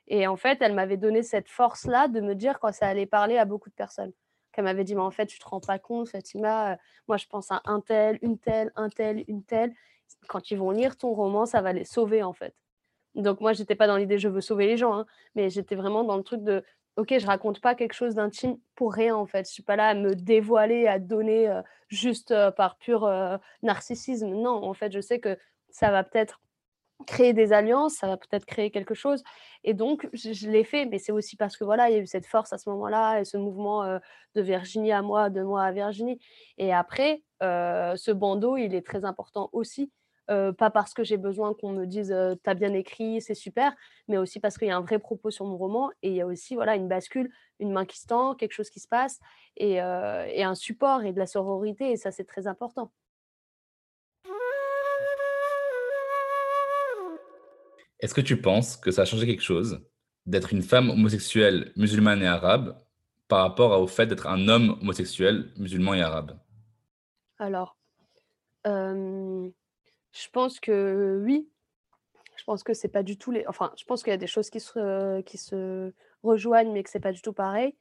Et 0.08 0.26
en 0.26 0.36
fait, 0.36 0.58
elle 0.60 0.74
m'avait 0.74 0.96
donné 0.96 1.22
cette 1.22 1.48
force-là 1.48 2.08
de 2.08 2.20
me 2.20 2.34
dire 2.34 2.58
quand 2.60 2.72
ça 2.72 2.86
allait 2.86 3.06
parler 3.06 3.38
à 3.38 3.44
beaucoup 3.44 3.70
de 3.70 3.74
personnes. 3.74 4.12
Qu'elle 4.52 4.64
m'avait 4.64 4.82
dit, 4.82 4.96
mais 4.96 5.02
en 5.02 5.12
fait, 5.12 5.26
tu 5.26 5.38
te 5.38 5.46
rends 5.46 5.60
pas 5.60 5.78
compte, 5.78 6.08
Fatima, 6.08 6.76
moi 7.06 7.16
je 7.16 7.26
pense 7.26 7.52
à 7.52 7.62
un 7.64 7.80
tel, 7.80 8.18
une 8.22 8.38
telle, 8.38 8.72
un 8.76 8.88
tel, 8.88 9.24
une 9.28 9.44
telle. 9.44 9.72
Quand 10.26 10.50
ils 10.50 10.58
vont 10.58 10.72
lire 10.72 10.96
ton 10.96 11.12
roman, 11.14 11.46
ça 11.46 11.62
va 11.62 11.72
les 11.72 11.84
sauver 11.84 12.22
en 12.24 12.32
fait. 12.32 12.54
Donc 13.14 13.40
moi, 13.40 13.52
j'étais 13.52 13.74
pas 13.74 13.86
dans 13.86 13.96
l'idée 13.96 14.18
je 14.18 14.28
veux 14.28 14.40
sauver 14.40 14.66
les 14.66 14.76
gens, 14.76 14.94
hein, 14.94 15.06
mais 15.34 15.50
j'étais 15.50 15.74
vraiment 15.74 16.04
dans 16.04 16.16
le 16.16 16.22
truc 16.22 16.42
de 16.42 16.64
ok, 16.96 17.18
je 17.18 17.26
raconte 17.26 17.60
pas 17.60 17.74
quelque 17.74 17.92
chose 17.94 18.14
d'intime 18.14 18.58
pour 18.74 18.92
rien 18.92 19.16
en 19.16 19.26
fait. 19.26 19.46
Je 19.46 19.52
suis 19.52 19.62
pas 19.62 19.76
là 19.76 19.88
à 19.88 19.94
me 19.94 20.14
dévoiler, 20.14 20.86
à 20.86 20.98
donner 20.98 21.48
euh, 21.48 21.62
juste 21.88 22.30
euh, 22.30 22.50
par 22.50 22.76
pur 22.76 23.04
euh, 23.04 23.36
narcissisme. 23.62 24.28
Non, 24.28 24.64
en 24.64 24.74
fait, 24.74 24.92
je 24.92 25.00
sais 25.00 25.20
que 25.20 25.36
ça 25.70 25.90
va 25.90 26.04
peut-être 26.04 26.40
créer 27.06 27.32
des 27.32 27.54
alliances, 27.54 27.94
ça 27.94 28.06
va 28.06 28.18
peut-être 28.18 28.44
créer 28.44 28.70
quelque 28.70 28.94
chose. 28.94 29.22
Et 29.64 29.72
donc, 29.72 30.08
je, 30.12 30.50
l'ai 30.50 30.64
fait, 30.64 30.84
mais 30.84 30.98
c'est 30.98 31.12
aussi 31.12 31.36
parce 31.36 31.56
que 31.56 31.64
voilà, 31.64 31.88
il 31.88 31.94
y 31.94 31.98
a 31.98 32.02
eu 32.02 32.06
cette 32.06 32.26
force 32.26 32.52
à 32.52 32.58
ce 32.58 32.68
moment-là 32.70 33.20
et 33.20 33.24
ce 33.24 33.38
mouvement 33.38 33.82
de 34.34 34.42
Virginie 34.42 34.92
à 34.92 35.00
moi, 35.00 35.30
de 35.30 35.42
moi 35.42 35.62
à 35.64 35.72
Virginie. 35.72 36.20
Et 36.58 36.74
après, 36.74 37.22
ce 37.40 38.10
bandeau, 38.10 38.58
il 38.58 38.74
est 38.74 38.84
très 38.84 39.06
important 39.06 39.48
aussi 39.54 39.90
pas 40.56 40.70
parce 40.70 40.94
que 40.94 41.02
j'ai 41.02 41.16
besoin 41.16 41.54
qu'on 41.54 41.72
me 41.72 41.86
dise 41.86 42.14
t'as 42.42 42.54
bien 42.54 42.72
écrit, 42.72 43.20
c'est 43.20 43.34
super, 43.34 43.74
mais 44.08 44.16
aussi 44.16 44.40
parce 44.40 44.58
qu'il 44.58 44.68
y 44.68 44.70
a 44.70 44.76
un 44.76 44.82
vrai 44.82 44.98
propos 44.98 45.30
sur 45.30 45.44
mon 45.44 45.56
roman 45.56 45.90
et 46.02 46.10
il 46.10 46.14
y 46.14 46.20
a 46.20 46.26
aussi 46.26 46.54
voilà 46.54 46.76
une 46.76 46.88
bascule, 46.88 47.30
une 47.58 47.72
main 47.72 47.84
qui 47.84 47.98
se 47.98 48.06
tend, 48.06 48.34
quelque 48.34 48.52
chose 48.52 48.70
qui 48.70 48.80
se 48.80 48.88
passe 48.88 49.18
et, 49.56 49.74
et 49.74 50.42
un 50.44 50.54
support 50.54 51.02
et 51.02 51.12
de 51.12 51.18
la 51.18 51.26
sororité 51.26 51.90
et 51.90 51.96
ça 51.96 52.10
c'est 52.10 52.24
très 52.24 52.46
important. 52.46 52.92
Est-ce 58.00 58.14
que 58.14 58.20
tu 58.20 58.40
penses 58.40 58.76
que 58.76 58.90
ça 58.90 59.02
a 59.02 59.04
changé 59.04 59.26
quelque 59.26 59.42
chose 59.42 59.84
d'être 60.26 60.52
une 60.52 60.62
femme 60.62 60.90
homosexuelle 60.90 61.72
musulmane 61.76 62.22
et 62.22 62.26
arabe 62.26 62.78
par 63.28 63.42
rapport 63.42 63.78
au 63.80 63.86
fait 63.86 64.06
d'être 64.06 64.26
un 64.26 64.48
homme 64.48 64.78
homosexuel 64.80 65.52
musulman 65.56 65.94
et 65.94 66.02
arabe? 66.02 66.38
Alors, 67.38 67.76
je 70.12 70.28
pense 70.32 70.60
que 70.60 71.20
oui. 71.24 71.48
Je 72.36 72.44
pense 72.44 72.62
que 72.62 72.72
c'est 72.72 72.88
pas 72.88 73.02
du 73.02 73.18
tout 73.18 73.30
les. 73.30 73.46
Enfin, 73.46 73.72
je 73.76 73.84
pense 73.84 74.02
qu'il 74.02 74.10
y 74.12 74.14
a 74.14 74.18
des 74.18 74.26
choses 74.26 74.48
qui 74.48 74.60
se, 74.60 75.20
qui 75.22 75.36
se 75.36 75.92
rejoignent, 76.22 76.72
mais 76.72 76.82
que 76.82 76.90
c'est 76.90 77.00
pas 77.00 77.12
du 77.12 77.20
tout 77.20 77.34
pareil. 77.34 77.76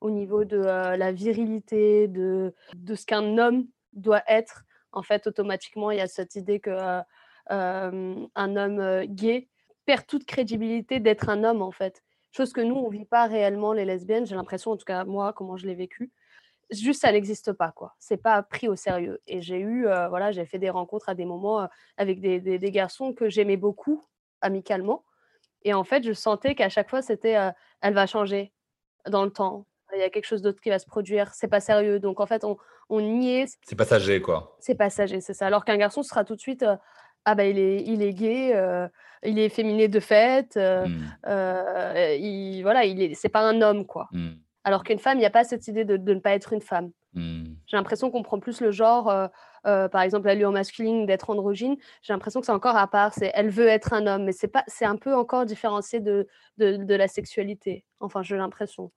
Au 0.00 0.10
niveau 0.10 0.44
de 0.44 0.56
la 0.56 1.12
virilité, 1.12 2.08
de, 2.08 2.52
de 2.74 2.94
ce 2.96 3.06
qu'un 3.06 3.38
homme 3.38 3.68
doit 3.92 4.24
être, 4.26 4.64
en 4.90 5.02
fait, 5.02 5.28
automatiquement, 5.28 5.92
il 5.92 5.98
y 5.98 6.00
a 6.00 6.08
cette 6.08 6.34
idée 6.34 6.58
que 6.58 7.02
un 7.48 8.56
homme 8.56 9.04
gay 9.06 9.48
perd 9.86 10.06
toute 10.06 10.24
crédibilité 10.24 10.98
d'être 10.98 11.28
un 11.28 11.44
homme, 11.44 11.62
en 11.62 11.70
fait. 11.70 12.02
Chose 12.32 12.52
que 12.52 12.60
nous, 12.60 12.74
on 12.74 12.88
vit 12.88 13.04
pas 13.04 13.26
réellement, 13.26 13.72
les 13.72 13.84
lesbiennes. 13.84 14.26
J'ai 14.26 14.34
l'impression, 14.34 14.72
en 14.72 14.76
tout 14.76 14.84
cas, 14.84 15.04
moi, 15.04 15.32
comment 15.32 15.56
je 15.56 15.66
l'ai 15.66 15.74
vécu 15.74 16.10
juste 16.72 17.02
ça 17.02 17.12
n'existe 17.12 17.52
pas 17.52 17.72
quoi. 17.72 17.94
C'est 17.98 18.16
pas 18.16 18.42
pris 18.42 18.68
au 18.68 18.76
sérieux. 18.76 19.20
Et 19.26 19.42
j'ai 19.42 19.58
eu 19.58 19.86
euh, 19.86 20.08
voilà 20.08 20.32
j'ai 20.32 20.44
fait 20.44 20.58
des 20.58 20.70
rencontres 20.70 21.08
à 21.08 21.14
des 21.14 21.24
moments 21.24 21.62
euh, 21.62 21.66
avec 21.96 22.20
des, 22.20 22.40
des, 22.40 22.70
garçons 22.70 23.12
que 23.12 23.28
j'aimais 23.28 23.56
beaucoup 23.56 24.04
amicalement. 24.40 25.04
Et 25.62 25.74
en 25.74 25.84
fait 25.84 26.04
je 26.04 26.12
sentais 26.12 26.54
qu'à 26.54 26.68
chaque 26.68 26.90
fois 26.90 27.02
c'était 27.02 27.36
euh, 27.36 27.50
elle 27.80 27.94
va 27.94 28.06
changer 28.06 28.52
dans 29.08 29.24
le 29.24 29.30
temps. 29.30 29.66
Il 29.94 30.00
y 30.00 30.04
a 30.04 30.10
quelque 30.10 30.26
chose 30.26 30.40
d'autre 30.40 30.60
qui 30.60 30.70
va 30.70 30.78
se 30.78 30.86
produire. 30.86 31.34
C'est 31.34 31.48
pas 31.48 31.60
sérieux. 31.60 32.00
Donc 32.00 32.20
en 32.20 32.26
fait 32.26 32.44
on, 32.44 32.56
on 32.88 33.00
niait 33.00 33.46
c'est 33.62 33.76
passager 33.76 34.20
quoi. 34.22 34.56
C'est 34.60 34.74
passager 34.74 35.20
c'est 35.20 35.34
ça. 35.34 35.46
Alors 35.46 35.64
qu'un 35.64 35.76
garçon 35.76 36.02
sera 36.02 36.24
tout 36.24 36.34
de 36.34 36.40
suite 36.40 36.64
ah 37.24 37.34
bah 37.34 37.44
il 37.44 37.58
est 37.58 37.82
il 37.82 38.02
est 38.02 38.14
gay 38.14 38.88
il 39.24 39.38
est 39.38 39.48
féminé 39.48 39.86
de 39.86 40.00
fait 40.00 40.56
mmh. 40.56 41.28
il 42.18 42.62
voilà 42.62 42.84
il 42.84 43.00
est 43.00 43.14
c'est 43.14 43.28
pas 43.28 43.42
un 43.42 43.60
homme 43.60 43.86
quoi. 43.86 44.08
Mmh. 44.12 44.32
Alors 44.64 44.84
qu'une 44.84 44.98
femme, 44.98 45.16
il 45.16 45.20
n'y 45.20 45.26
a 45.26 45.30
pas 45.30 45.44
cette 45.44 45.66
idée 45.66 45.84
de, 45.84 45.96
ne 45.96 46.20
pas 46.20 46.32
être 46.32 46.52
une 46.52 46.60
femme. 46.60 46.90
Mmh. 47.14 47.44
J'ai 47.66 47.76
l'impression 47.76 48.10
qu'on 48.10 48.22
prend 48.22 48.38
plus 48.38 48.60
le 48.60 48.70
genre, 48.70 49.10
euh, 49.10 49.26
euh, 49.66 49.88
par 49.88 50.02
exemple, 50.02 50.32
la 50.32 50.48
en 50.48 50.52
masculine, 50.52 51.04
d'être 51.04 51.30
androgyne. 51.30 51.76
J'ai 52.02 52.12
l'impression 52.12 52.40
que 52.40 52.46
c'est 52.46 52.52
encore 52.52 52.76
à 52.76 52.88
part. 52.88 53.12
C'est 53.12 53.32
elle 53.34 53.50
veut 53.50 53.66
être 53.66 53.92
un 53.92 54.06
homme, 54.06 54.24
mais 54.24 54.32
c'est 54.32 54.48
pas, 54.48 54.64
c'est 54.68 54.84
un 54.84 54.96
peu 54.96 55.14
encore 55.14 55.46
différencié 55.46 56.00
de, 56.00 56.26
de, 56.58 56.94
la 56.94 57.08
sexualité. 57.08 57.84
Enfin, 58.00 58.22
j'ai 58.22 58.36
l'impression. 58.36 58.92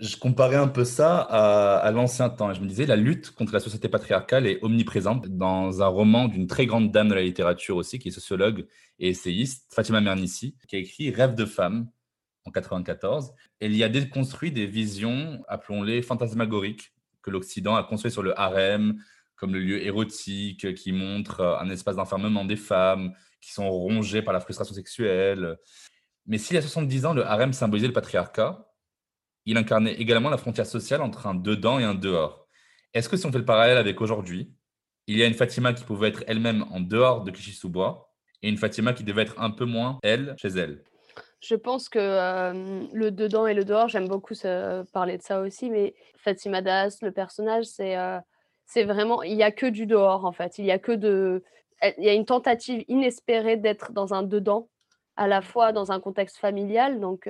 Je 0.00 0.16
comparais 0.16 0.56
un 0.56 0.68
peu 0.68 0.84
ça 0.84 1.18
à, 1.20 1.90
l'ancien 1.90 2.28
temps. 2.28 2.52
Je 2.52 2.60
me 2.60 2.66
disais, 2.66 2.86
la 2.86 2.96
lutte 2.96 3.30
contre 3.32 3.52
la 3.52 3.60
société 3.60 3.88
patriarcale 3.88 4.46
est 4.46 4.62
omniprésente 4.62 5.26
dans 5.26 5.82
un 5.82 5.88
roman 5.88 6.28
d'une 6.28 6.46
très 6.46 6.66
grande 6.66 6.92
dame 6.92 7.08
de 7.08 7.14
la 7.14 7.22
littérature 7.22 7.76
aussi, 7.76 7.98
qui 7.98 8.08
est 8.08 8.12
sociologue 8.12 8.66
et 9.00 9.08
essayiste, 9.08 9.66
Fatima 9.72 10.00
Mernissi, 10.00 10.56
qui 10.68 10.76
a 10.76 10.78
écrit 10.78 11.10
Rêve 11.10 11.34
de 11.34 11.44
femme, 11.44 11.88
en 12.48 12.50
94. 12.50 13.32
Et 13.60 13.68
y 13.68 13.84
a 13.84 13.88
déconstruit 13.88 14.52
des 14.52 14.66
visions, 14.66 15.44
appelons-les 15.48 16.02
fantasmagoriques, 16.02 16.92
que 17.22 17.30
l'Occident 17.30 17.76
a 17.76 17.84
construit 17.84 18.10
sur 18.10 18.22
le 18.22 18.38
harem, 18.38 19.00
comme 19.36 19.52
le 19.52 19.60
lieu 19.60 19.84
érotique 19.84 20.74
qui 20.74 20.92
montre 20.92 21.58
un 21.60 21.70
espace 21.70 21.96
d'enfermement 21.96 22.44
des 22.44 22.56
femmes 22.56 23.14
qui 23.40 23.52
sont 23.52 23.70
rongées 23.70 24.22
par 24.22 24.34
la 24.34 24.40
frustration 24.40 24.74
sexuelle. 24.74 25.58
Mais 26.26 26.38
s'il 26.38 26.54
y 26.54 26.58
a 26.58 26.62
70 26.62 27.06
ans, 27.06 27.14
le 27.14 27.24
harem 27.24 27.52
symbolisait 27.52 27.86
le 27.86 27.92
patriarcat, 27.92 28.68
il 29.46 29.56
incarnait 29.56 29.94
également 29.94 30.28
la 30.28 30.36
frontière 30.36 30.66
sociale 30.66 31.00
entre 31.00 31.26
un 31.26 31.34
dedans 31.34 31.78
et 31.78 31.84
un 31.84 31.94
dehors. 31.94 32.48
Est-ce 32.94 33.08
que 33.08 33.16
si 33.16 33.26
on 33.26 33.32
fait 33.32 33.38
le 33.38 33.44
parallèle 33.44 33.78
avec 33.78 34.00
aujourd'hui, 34.00 34.52
il 35.06 35.16
y 35.16 35.22
a 35.22 35.26
une 35.26 35.34
Fatima 35.34 35.72
qui 35.72 35.84
pouvait 35.84 36.08
être 36.08 36.24
elle-même 36.26 36.64
en 36.70 36.80
dehors 36.80 37.24
de 37.24 37.30
Clichy-sous-Bois 37.30 38.12
et 38.42 38.48
une 38.48 38.58
Fatima 38.58 38.92
qui 38.92 39.04
devait 39.04 39.22
être 39.22 39.40
un 39.40 39.50
peu 39.50 39.64
moins 39.64 39.98
elle 40.02 40.34
chez 40.38 40.48
elle? 40.48 40.84
Je 41.40 41.54
pense 41.54 41.88
que 41.88 42.52
le 42.92 43.10
dedans 43.10 43.46
et 43.46 43.54
le 43.54 43.64
dehors, 43.64 43.88
j'aime 43.88 44.08
beaucoup 44.08 44.34
parler 44.92 45.18
de 45.18 45.22
ça 45.22 45.40
aussi, 45.40 45.70
mais 45.70 45.94
Fatima 46.18 46.62
Das, 46.62 46.98
le 47.02 47.12
personnage, 47.12 47.64
c'est 47.66 48.84
vraiment, 48.84 49.22
il 49.22 49.36
n'y 49.36 49.42
a 49.42 49.52
que 49.52 49.66
du 49.66 49.86
dehors 49.86 50.24
en 50.24 50.32
fait. 50.32 50.58
Il 50.58 50.64
y 50.64 50.72
a 50.72 50.78
que 50.78 50.92
de, 50.92 51.42
il 51.82 52.04
y 52.04 52.08
a 52.08 52.14
une 52.14 52.24
tentative 52.24 52.84
inespérée 52.88 53.56
d'être 53.56 53.92
dans 53.92 54.14
un 54.14 54.22
dedans, 54.22 54.68
à 55.16 55.28
la 55.28 55.42
fois 55.42 55.72
dans 55.72 55.92
un 55.92 56.00
contexte 56.00 56.38
familial. 56.38 57.00
Donc, 57.00 57.28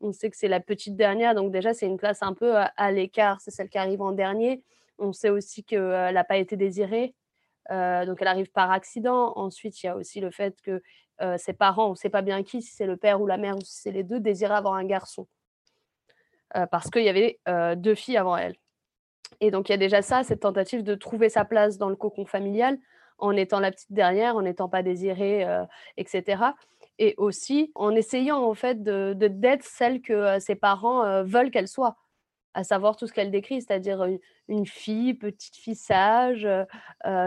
on 0.00 0.12
sait 0.12 0.30
que 0.30 0.36
c'est 0.36 0.48
la 0.48 0.60
petite 0.60 0.96
dernière, 0.96 1.34
donc 1.34 1.50
déjà 1.52 1.72
c'est 1.72 1.86
une 1.86 1.96
classe 1.96 2.22
un 2.22 2.34
peu 2.34 2.54
à, 2.56 2.92
l'écart. 2.92 3.40
C'est 3.40 3.50
celle 3.50 3.68
qui 3.68 3.78
arrive 3.78 4.02
en 4.02 4.12
dernier. 4.12 4.62
On 4.98 5.12
sait 5.12 5.30
aussi 5.30 5.64
qu'elle 5.64 6.14
n'a 6.14 6.24
pas 6.24 6.36
été 6.36 6.56
désirée. 6.56 7.14
Donc 7.70 8.18
elle 8.20 8.28
arrive 8.28 8.50
par 8.52 8.70
accident. 8.70 9.32
Ensuite, 9.36 9.82
il 9.82 9.86
y 9.86 9.88
a 9.88 9.96
aussi 9.96 10.20
le 10.20 10.30
fait 10.30 10.60
que 10.62 10.82
ses 11.38 11.52
parents, 11.52 11.86
on 11.86 11.90
ne 11.90 11.94
sait 11.96 12.10
pas 12.10 12.22
bien 12.22 12.42
qui, 12.42 12.62
si 12.62 12.74
c'est 12.74 12.86
le 12.86 12.96
père 12.96 13.20
ou 13.20 13.26
la 13.26 13.36
mère 13.36 13.56
ou 13.56 13.60
si 13.60 13.80
c'est 13.80 13.92
les 13.92 14.02
deux, 14.02 14.20
désiraient 14.20 14.54
avoir 14.54 14.74
un 14.74 14.84
garçon. 14.84 15.26
parce 16.70 16.90
qu'il 16.90 17.02
y 17.02 17.08
avait 17.08 17.38
deux 17.76 17.94
filles 17.94 18.16
avant 18.16 18.36
elle. 18.36 18.56
Et 19.40 19.50
donc 19.50 19.68
il 19.68 19.72
y 19.72 19.74
a 19.74 19.78
déjà 19.78 20.02
ça, 20.02 20.22
cette 20.22 20.40
tentative 20.40 20.82
de 20.82 20.94
trouver 20.94 21.28
sa 21.28 21.44
place 21.44 21.78
dans 21.78 21.88
le 21.88 21.96
cocon 21.96 22.24
familial 22.24 22.78
en 23.18 23.32
étant 23.32 23.60
la 23.60 23.70
petite 23.70 23.92
dernière, 23.92 24.36
en 24.36 24.42
n'étant 24.42 24.68
pas 24.68 24.82
désirée, 24.82 25.46
etc. 25.96 26.42
Et 26.98 27.14
aussi 27.18 27.72
en 27.74 27.94
essayant 27.94 28.42
en 28.42 28.54
fait 28.54 28.82
de 28.82 29.14
d'être 29.14 29.64
celle 29.64 30.00
que 30.00 30.38
ses 30.38 30.54
parents 30.54 31.22
veulent 31.24 31.50
qu'elle 31.50 31.68
soit 31.68 31.96
à 32.56 32.64
savoir 32.64 32.96
tout 32.96 33.06
ce 33.06 33.12
qu'elle 33.12 33.30
décrit, 33.30 33.60
c'est-à-dire 33.60 34.08
une, 34.48 34.66
fille, 34.66 35.12
petite 35.12 35.56
fille 35.56 35.74
sage, 35.74 36.48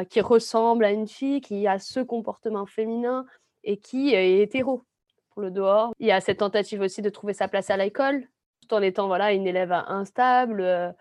qui 0.10 0.22
ressemble 0.22 0.84
à 0.84 0.92
une 0.92 1.08
fille, 1.08 1.40
qui 1.40 1.68
a 1.68 1.78
ce 1.78 2.00
comportement 2.00 2.66
féminin, 2.66 3.28
et 3.64 3.78
qui 3.78 4.16
est 4.16 4.40
hétéro 4.40 4.82
pour 5.30 5.44
le 5.44 5.52
dehors. 5.52 5.94
Il 6.00 6.08
y 6.08 6.12
a 6.12 6.20
cette 6.20 6.40
tentative 6.40 6.82
aussi 6.82 7.04
de 7.04 7.10
trouver 7.10 7.34
sa 7.34 7.48
place 7.48 7.70
à 7.70 7.78
l'école, 7.78 8.28
tout 8.68 8.74
en 8.74 8.82
étant 8.82 9.06
voilà, 9.06 9.32
une 9.32 9.46
élève 9.46 9.72
instable, 9.72 10.96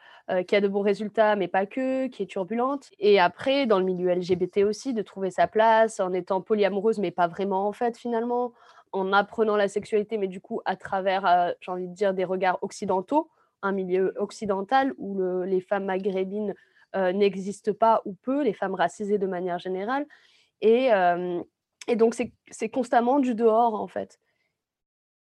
qui 0.47 0.55
a 0.55 0.61
de 0.61 0.69
bons 0.69 0.83
résultats, 0.83 1.35
mais 1.35 1.49
pas 1.49 1.65
que, 1.65 2.09
qui 2.09 2.23
est 2.23 2.27
turbulente. 2.27 2.91
Et 2.99 3.19
après, 3.19 3.65
dans 3.65 3.79
le 3.79 3.87
milieu 3.87 4.13
LGBT 4.13 4.59
aussi, 4.59 4.93
de 4.93 5.01
trouver 5.01 5.31
sa 5.31 5.47
place 5.47 6.01
en 6.01 6.13
étant 6.13 6.43
polyamoureuse, 6.43 6.99
mais 6.99 7.13
pas 7.13 7.29
vraiment 7.29 7.67
en 7.67 7.73
fait 7.73 7.97
finalement, 7.97 8.53
en 8.93 9.11
apprenant 9.15 9.57
la 9.57 9.69
sexualité, 9.69 10.19
mais 10.19 10.29
du 10.29 10.43
coup 10.43 10.61
à 10.67 10.77
travers, 10.77 11.55
j'ai 11.61 11.73
envie 11.73 11.89
de 11.89 11.95
dire, 11.95 12.13
des 12.13 12.27
regards 12.27 12.59
occidentaux, 12.61 13.31
un 13.63 13.73
milieu 13.73 14.15
occidental 14.17 14.95
où 14.99 15.21
les 15.45 15.61
femmes 15.61 15.87
maghrébines 15.87 16.55
n'existent 16.95 17.75
pas 17.75 18.03
ou 18.05 18.15
peu, 18.15 18.43
les 18.43 18.53
femmes 18.53 18.75
racisées 18.75 19.19
de 19.19 19.27
manière 19.27 19.59
générale. 19.59 20.07
Et, 20.61 20.89
et 21.89 21.97
donc, 21.97 22.15
c'est 22.51 22.69
constamment 22.69 23.19
du 23.19 23.35
dehors, 23.35 23.75
en 23.75 23.89
fait. 23.89 24.19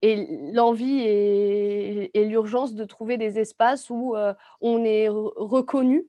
Et 0.03 0.27
l'envie 0.53 1.01
et, 1.03 2.25
l'urgence 2.25 2.75
de 2.75 2.85
trouver 2.85 3.19
des 3.19 3.39
espaces 3.39 3.91
où 3.91 4.17
euh, 4.17 4.33
on 4.61 4.83
est 4.85 5.09
reconnu, 5.09 6.09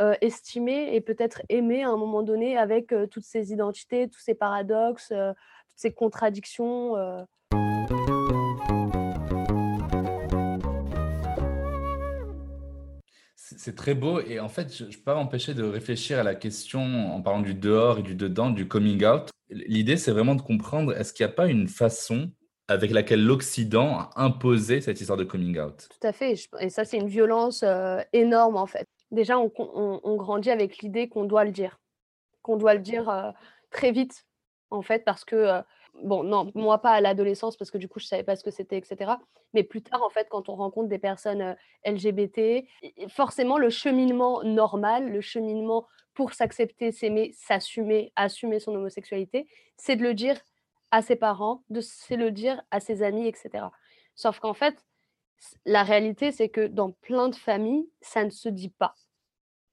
euh, 0.00 0.14
estimé 0.20 0.94
et 0.94 1.00
peut-être 1.00 1.42
aimé 1.48 1.82
à 1.82 1.88
un 1.88 1.96
moment 1.96 2.22
donné 2.22 2.58
avec 2.58 2.92
euh, 2.92 3.06
toutes 3.06 3.24
ces 3.24 3.52
identités, 3.52 4.08
tous 4.08 4.20
ces 4.20 4.34
paradoxes, 4.34 5.08
toutes 5.08 5.76
ces 5.76 5.92
contradictions. 5.92 6.94
C'est 13.58 13.74
très 13.74 13.94
beau 13.94 14.20
et 14.20 14.40
en 14.40 14.48
fait, 14.48 14.74
je 14.76 14.84
ne 14.84 14.90
peux 14.90 15.02
pas 15.04 15.14
m'empêcher 15.14 15.54
de 15.54 15.62
réfléchir 15.62 16.18
à 16.18 16.22
la 16.22 16.34
question 16.34 17.14
en 17.14 17.22
parlant 17.22 17.40
du 17.40 17.54
dehors 17.54 17.98
et 17.98 18.02
du 18.02 18.14
dedans, 18.14 18.50
du 18.50 18.68
coming 18.68 19.04
out. 19.04 19.30
L'idée, 19.50 19.96
c'est 19.96 20.12
vraiment 20.12 20.34
de 20.34 20.42
comprendre, 20.42 20.96
est-ce 20.96 21.12
qu'il 21.12 21.26
n'y 21.26 21.32
a 21.32 21.34
pas 21.34 21.46
une 21.46 21.68
façon 21.68 22.30
avec 22.68 22.90
laquelle 22.90 23.24
l'Occident 23.24 23.98
a 23.98 24.10
imposé 24.16 24.80
cette 24.80 25.00
histoire 25.00 25.18
de 25.18 25.24
coming 25.24 25.58
out? 25.58 25.88
Tout 25.90 26.06
à 26.06 26.12
fait. 26.12 26.34
Et 26.60 26.70
ça, 26.70 26.84
c'est 26.84 26.96
une 26.96 27.08
violence 27.08 27.62
euh, 27.62 28.00
énorme, 28.12 28.56
en 28.56 28.66
fait. 28.66 28.86
Déjà, 29.10 29.38
on, 29.38 30.16
grandit 30.16 30.50
avec 30.50 30.78
l'idée 30.78 31.08
qu'on 31.08 31.24
doit 31.24 31.44
le 31.44 31.50
dire, 31.50 31.78
qu'on 32.40 32.56
doit 32.56 32.74
le 32.74 32.80
dire 32.80 33.10
euh, 33.10 33.30
très 33.70 33.92
vite, 33.92 34.24
en 34.70 34.80
fait, 34.80 35.04
parce 35.04 35.24
que, 35.24 35.36
euh, 35.36 35.60
bon, 36.02 36.22
non, 36.24 36.50
moi 36.54 36.78
pas 36.78 36.90
à 36.90 37.00
l'adolescence, 37.00 37.56
parce 37.56 37.70
que 37.70 37.78
du 37.78 37.88
coup, 37.88 38.00
je 38.00 38.06
savais 38.06 38.22
pas 38.22 38.36
ce 38.36 38.44
que 38.44 38.50
c'était, 38.50 38.76
etc. 38.76 39.12
Mais 39.54 39.62
plus 39.62 39.82
tard, 39.82 40.02
en 40.02 40.10
fait, 40.10 40.28
quand 40.30 40.48
on 40.48 40.54
rencontre 40.54 40.88
des 40.88 40.98
personnes 40.98 41.56
LGBT, 41.84 42.64
forcément, 43.08 43.58
le 43.58 43.70
cheminement 43.70 44.42
normal, 44.42 45.10
le 45.10 45.20
cheminement 45.20 45.86
pour 46.14 46.32
s'accepter, 46.34 46.92
s'aimer, 46.92 47.32
s'assumer, 47.34 48.12
assumer 48.16 48.60
son 48.60 48.74
homosexualité, 48.74 49.48
c'est 49.76 49.96
de 49.96 50.02
le 50.02 50.14
dire 50.14 50.38
à 50.90 51.02
ses 51.02 51.16
parents, 51.16 51.62
de 51.70 51.80
c'est 51.80 52.16
le 52.16 52.30
dire 52.30 52.62
à 52.70 52.80
ses 52.80 53.02
amis, 53.02 53.26
etc. 53.26 53.64
Sauf 54.14 54.40
qu'en 54.40 54.54
fait, 54.54 54.76
la 55.64 55.82
réalité, 55.82 56.32
c'est 56.32 56.48
que 56.48 56.66
dans 56.66 56.92
plein 56.92 57.28
de 57.28 57.34
familles, 57.34 57.88
ça 58.00 58.24
ne 58.24 58.30
se 58.30 58.48
dit 58.48 58.68
pas. 58.68 58.94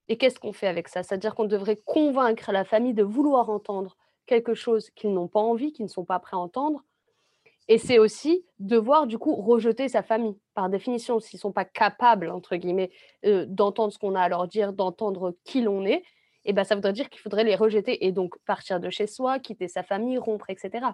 Et 0.08 0.16
qu'est-ce 0.16 0.40
qu'on 0.40 0.52
fait 0.52 0.66
avec 0.66 0.88
ça? 0.88 1.02
C'est-à-dire 1.02 1.34
qu'on 1.34 1.44
devrait 1.44 1.76
convaincre 1.76 2.50
la 2.50 2.64
famille 2.64 2.94
de 2.94 3.04
vouloir 3.04 3.50
entendre 3.50 3.96
quelque 4.26 4.54
chose 4.54 4.90
qu'ils 4.90 5.12
n'ont 5.12 5.28
pas 5.28 5.40
envie, 5.40 5.72
qu'ils 5.72 5.84
ne 5.84 5.90
sont 5.90 6.04
pas 6.04 6.18
prêts 6.18 6.36
à 6.36 6.40
entendre. 6.40 6.84
Et 7.68 7.78
c'est 7.78 7.98
aussi 7.98 8.44
devoir 8.58 9.06
du 9.06 9.16
coup 9.16 9.34
rejeter 9.34 9.88
sa 9.88 10.02
famille. 10.02 10.36
Par 10.54 10.68
définition, 10.68 11.20
s'ils 11.20 11.36
ne 11.36 11.40
sont 11.40 11.52
pas 11.52 11.64
capables, 11.64 12.28
entre 12.30 12.56
guillemets, 12.56 12.90
euh, 13.24 13.46
d'entendre 13.48 13.92
ce 13.92 13.98
qu'on 13.98 14.16
a 14.16 14.22
à 14.22 14.28
leur 14.28 14.48
dire, 14.48 14.72
d'entendre 14.72 15.36
qui 15.44 15.62
l'on 15.62 15.84
est, 15.84 16.02
et 16.44 16.52
ben, 16.52 16.64
ça 16.64 16.74
voudrait 16.74 16.92
dire 16.92 17.08
qu'il 17.10 17.20
faudrait 17.20 17.44
les 17.44 17.54
rejeter 17.54 18.06
et 18.06 18.12
donc 18.12 18.38
partir 18.46 18.80
de 18.80 18.88
chez 18.90 19.06
soi, 19.06 19.38
quitter 19.38 19.68
sa 19.68 19.82
famille, 19.82 20.18
rompre, 20.18 20.48
etc. 20.50 20.86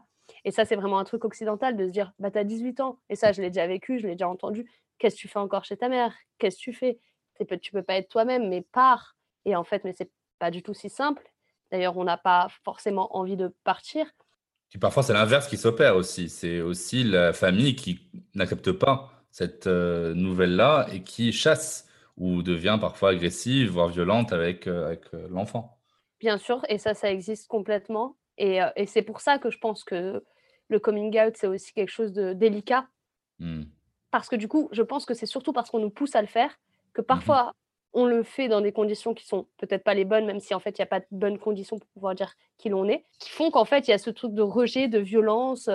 Et 0.44 0.50
ça, 0.50 0.64
c'est 0.64 0.76
vraiment 0.76 0.98
un 0.98 1.04
truc 1.04 1.24
occidental 1.24 1.76
de 1.76 1.86
se 1.86 1.92
dire, 1.92 2.12
bah, 2.18 2.30
tu 2.30 2.38
as 2.38 2.44
18 2.44 2.80
ans, 2.80 2.98
et 3.08 3.16
ça, 3.16 3.32
je 3.32 3.40
l'ai 3.40 3.50
déjà 3.50 3.66
vécu, 3.66 3.98
je 3.98 4.06
l'ai 4.06 4.14
déjà 4.14 4.28
entendu, 4.28 4.68
qu'est-ce 4.98 5.16
que 5.16 5.20
tu 5.20 5.28
fais 5.28 5.38
encore 5.38 5.64
chez 5.64 5.76
ta 5.76 5.88
mère? 5.88 6.14
Qu'est-ce 6.38 6.56
que 6.56 6.62
tu 6.62 6.72
fais? 6.72 6.98
Tu 7.60 7.70
peux 7.70 7.82
pas 7.82 7.96
être 7.96 8.08
toi-même, 8.08 8.48
mais 8.48 8.62
pars. 8.62 9.16
Et 9.44 9.54
en 9.54 9.64
fait, 9.64 9.84
mais 9.84 9.92
c'est 9.92 10.10
pas 10.38 10.50
du 10.50 10.62
tout 10.62 10.74
si 10.74 10.88
simple. 10.88 11.30
D'ailleurs, 11.70 11.96
on 11.96 12.04
n'a 12.04 12.16
pas 12.16 12.48
forcément 12.64 13.16
envie 13.16 13.36
de 13.36 13.54
partir. 13.64 14.06
Et 14.74 14.78
parfois, 14.78 15.02
c'est 15.02 15.12
l'inverse 15.12 15.48
qui 15.48 15.56
s'opère 15.56 15.96
aussi. 15.96 16.28
C'est 16.28 16.60
aussi 16.60 17.04
la 17.04 17.32
famille 17.32 17.76
qui 17.76 18.00
n'accepte 18.34 18.72
pas 18.72 19.10
cette 19.30 19.66
euh, 19.66 20.14
nouvelle-là 20.14 20.86
et 20.92 21.02
qui 21.02 21.32
chasse 21.32 21.88
ou 22.16 22.42
devient 22.42 22.78
parfois 22.80 23.10
agressive, 23.10 23.70
voire 23.70 23.88
violente 23.88 24.32
avec, 24.32 24.66
euh, 24.66 24.86
avec 24.86 25.02
euh, 25.12 25.28
l'enfant. 25.30 25.78
Bien 26.20 26.38
sûr, 26.38 26.64
et 26.68 26.78
ça, 26.78 26.94
ça 26.94 27.10
existe 27.10 27.46
complètement. 27.46 28.16
Et, 28.38 28.60
et 28.76 28.86
c'est 28.86 29.02
pour 29.02 29.20
ça 29.20 29.38
que 29.38 29.50
je 29.50 29.58
pense 29.58 29.84
que 29.84 30.24
le 30.68 30.78
coming 30.78 31.18
out, 31.20 31.34
c'est 31.36 31.46
aussi 31.46 31.72
quelque 31.72 31.90
chose 31.90 32.12
de 32.12 32.32
délicat. 32.32 32.86
Mmh. 33.38 33.64
Parce 34.10 34.28
que 34.28 34.36
du 34.36 34.48
coup, 34.48 34.68
je 34.72 34.82
pense 34.82 35.04
que 35.04 35.14
c'est 35.14 35.26
surtout 35.26 35.52
parce 35.52 35.70
qu'on 35.70 35.78
nous 35.78 35.90
pousse 35.90 36.14
à 36.16 36.22
le 36.22 36.26
faire 36.26 36.50
que 36.92 37.02
mmh 37.02 37.04
parfois, 37.04 37.52
on 37.96 38.04
le 38.04 38.22
fait 38.22 38.48
dans 38.48 38.60
des 38.60 38.72
conditions 38.72 39.14
qui 39.14 39.24
sont 39.24 39.46
peut-être 39.56 39.82
pas 39.82 39.94
les 39.94 40.04
bonnes, 40.04 40.26
même 40.26 40.38
si 40.38 40.54
en 40.54 40.60
fait, 40.60 40.78
il 40.78 40.82
n'y 40.82 40.84
a 40.84 40.86
pas 40.86 41.00
de 41.00 41.06
bonnes 41.10 41.38
conditions 41.38 41.78
pour 41.78 41.88
pouvoir 41.88 42.14
dire 42.14 42.34
qui 42.58 42.68
l'on 42.68 42.86
est, 42.88 43.06
qui 43.18 43.30
font 43.30 43.50
qu'en 43.50 43.64
fait, 43.64 43.88
il 43.88 43.90
y 43.90 43.94
a 43.94 43.98
ce 43.98 44.10
truc 44.10 44.34
de 44.34 44.42
rejet, 44.42 44.86
de 44.86 44.98
violence, 44.98 45.70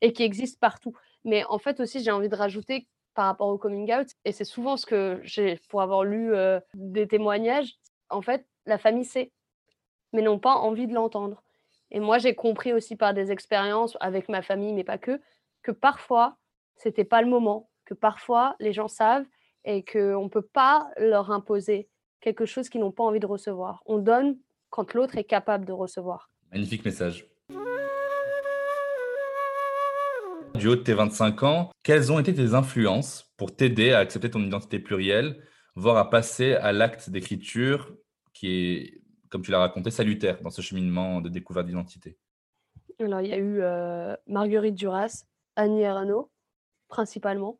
et 0.00 0.12
qui 0.12 0.22
existe 0.22 0.60
partout. 0.60 0.96
Mais 1.24 1.44
en 1.46 1.58
fait 1.58 1.80
aussi, 1.80 2.02
j'ai 2.02 2.12
envie 2.12 2.28
de 2.28 2.36
rajouter 2.36 2.86
par 3.14 3.26
rapport 3.26 3.48
au 3.48 3.58
coming 3.58 3.92
out. 3.92 4.06
Et 4.24 4.30
c'est 4.30 4.44
souvent 4.44 4.76
ce 4.76 4.86
que 4.86 5.20
j'ai, 5.24 5.58
pour 5.68 5.82
avoir 5.82 6.04
lu 6.04 6.32
des 6.74 7.08
témoignages, 7.08 7.74
en 8.08 8.22
fait, 8.22 8.46
la 8.66 8.78
famille 8.78 9.04
sait, 9.04 9.32
mais 10.12 10.22
n'ont 10.22 10.38
pas 10.38 10.54
envie 10.54 10.86
de 10.86 10.94
l'entendre. 10.94 11.42
Et 11.90 11.98
moi, 11.98 12.18
j'ai 12.18 12.36
compris 12.36 12.72
aussi 12.72 12.94
par 12.94 13.14
des 13.14 13.32
expériences 13.32 13.96
avec 13.98 14.28
ma 14.28 14.42
famille, 14.42 14.72
mais 14.72 14.84
pas 14.84 14.98
que, 14.98 15.20
que 15.62 15.72
parfois, 15.72 16.36
c'était 16.76 17.04
pas 17.04 17.20
le 17.20 17.28
moment, 17.28 17.68
que 17.84 17.94
parfois, 17.94 18.54
les 18.60 18.72
gens 18.72 18.88
savent 18.88 19.26
et 19.64 19.84
qu'on 19.84 20.24
ne 20.24 20.28
peut 20.28 20.42
pas 20.42 20.90
leur 20.98 21.30
imposer 21.30 21.88
quelque 22.20 22.46
chose 22.46 22.68
qu'ils 22.68 22.80
n'ont 22.80 22.92
pas 22.92 23.04
envie 23.04 23.20
de 23.20 23.26
recevoir. 23.26 23.82
On 23.86 23.98
donne 23.98 24.38
quand 24.70 24.94
l'autre 24.94 25.18
est 25.18 25.24
capable 25.24 25.64
de 25.64 25.72
recevoir. 25.72 26.30
Magnifique 26.52 26.84
message. 26.84 27.28
Du 30.54 30.68
haut 30.68 30.76
de 30.76 30.82
tes 30.82 30.94
25 30.94 31.42
ans, 31.42 31.70
quelles 31.82 32.12
ont 32.12 32.18
été 32.18 32.32
tes 32.32 32.54
influences 32.54 33.32
pour 33.36 33.54
t'aider 33.54 33.92
à 33.92 33.98
accepter 33.98 34.30
ton 34.30 34.40
identité 34.40 34.78
plurielle, 34.78 35.42
voire 35.74 35.96
à 35.96 36.08
passer 36.10 36.54
à 36.54 36.72
l'acte 36.72 37.10
d'écriture 37.10 37.92
qui 38.32 38.48
est, 38.48 39.02
comme 39.30 39.42
tu 39.42 39.50
l'as 39.50 39.58
raconté, 39.58 39.90
salutaire 39.90 40.40
dans 40.42 40.50
ce 40.50 40.62
cheminement 40.62 41.20
de 41.20 41.28
découverte 41.28 41.66
d'identité? 41.66 42.18
Alors, 43.00 43.20
il 43.20 43.28
y 43.28 43.32
a 43.32 43.38
eu 43.38 43.60
euh, 43.60 44.14
Marguerite 44.28 44.76
Duras, 44.76 45.24
Annie 45.56 45.82
Ernaux, 45.82 46.30
principalement, 46.88 47.58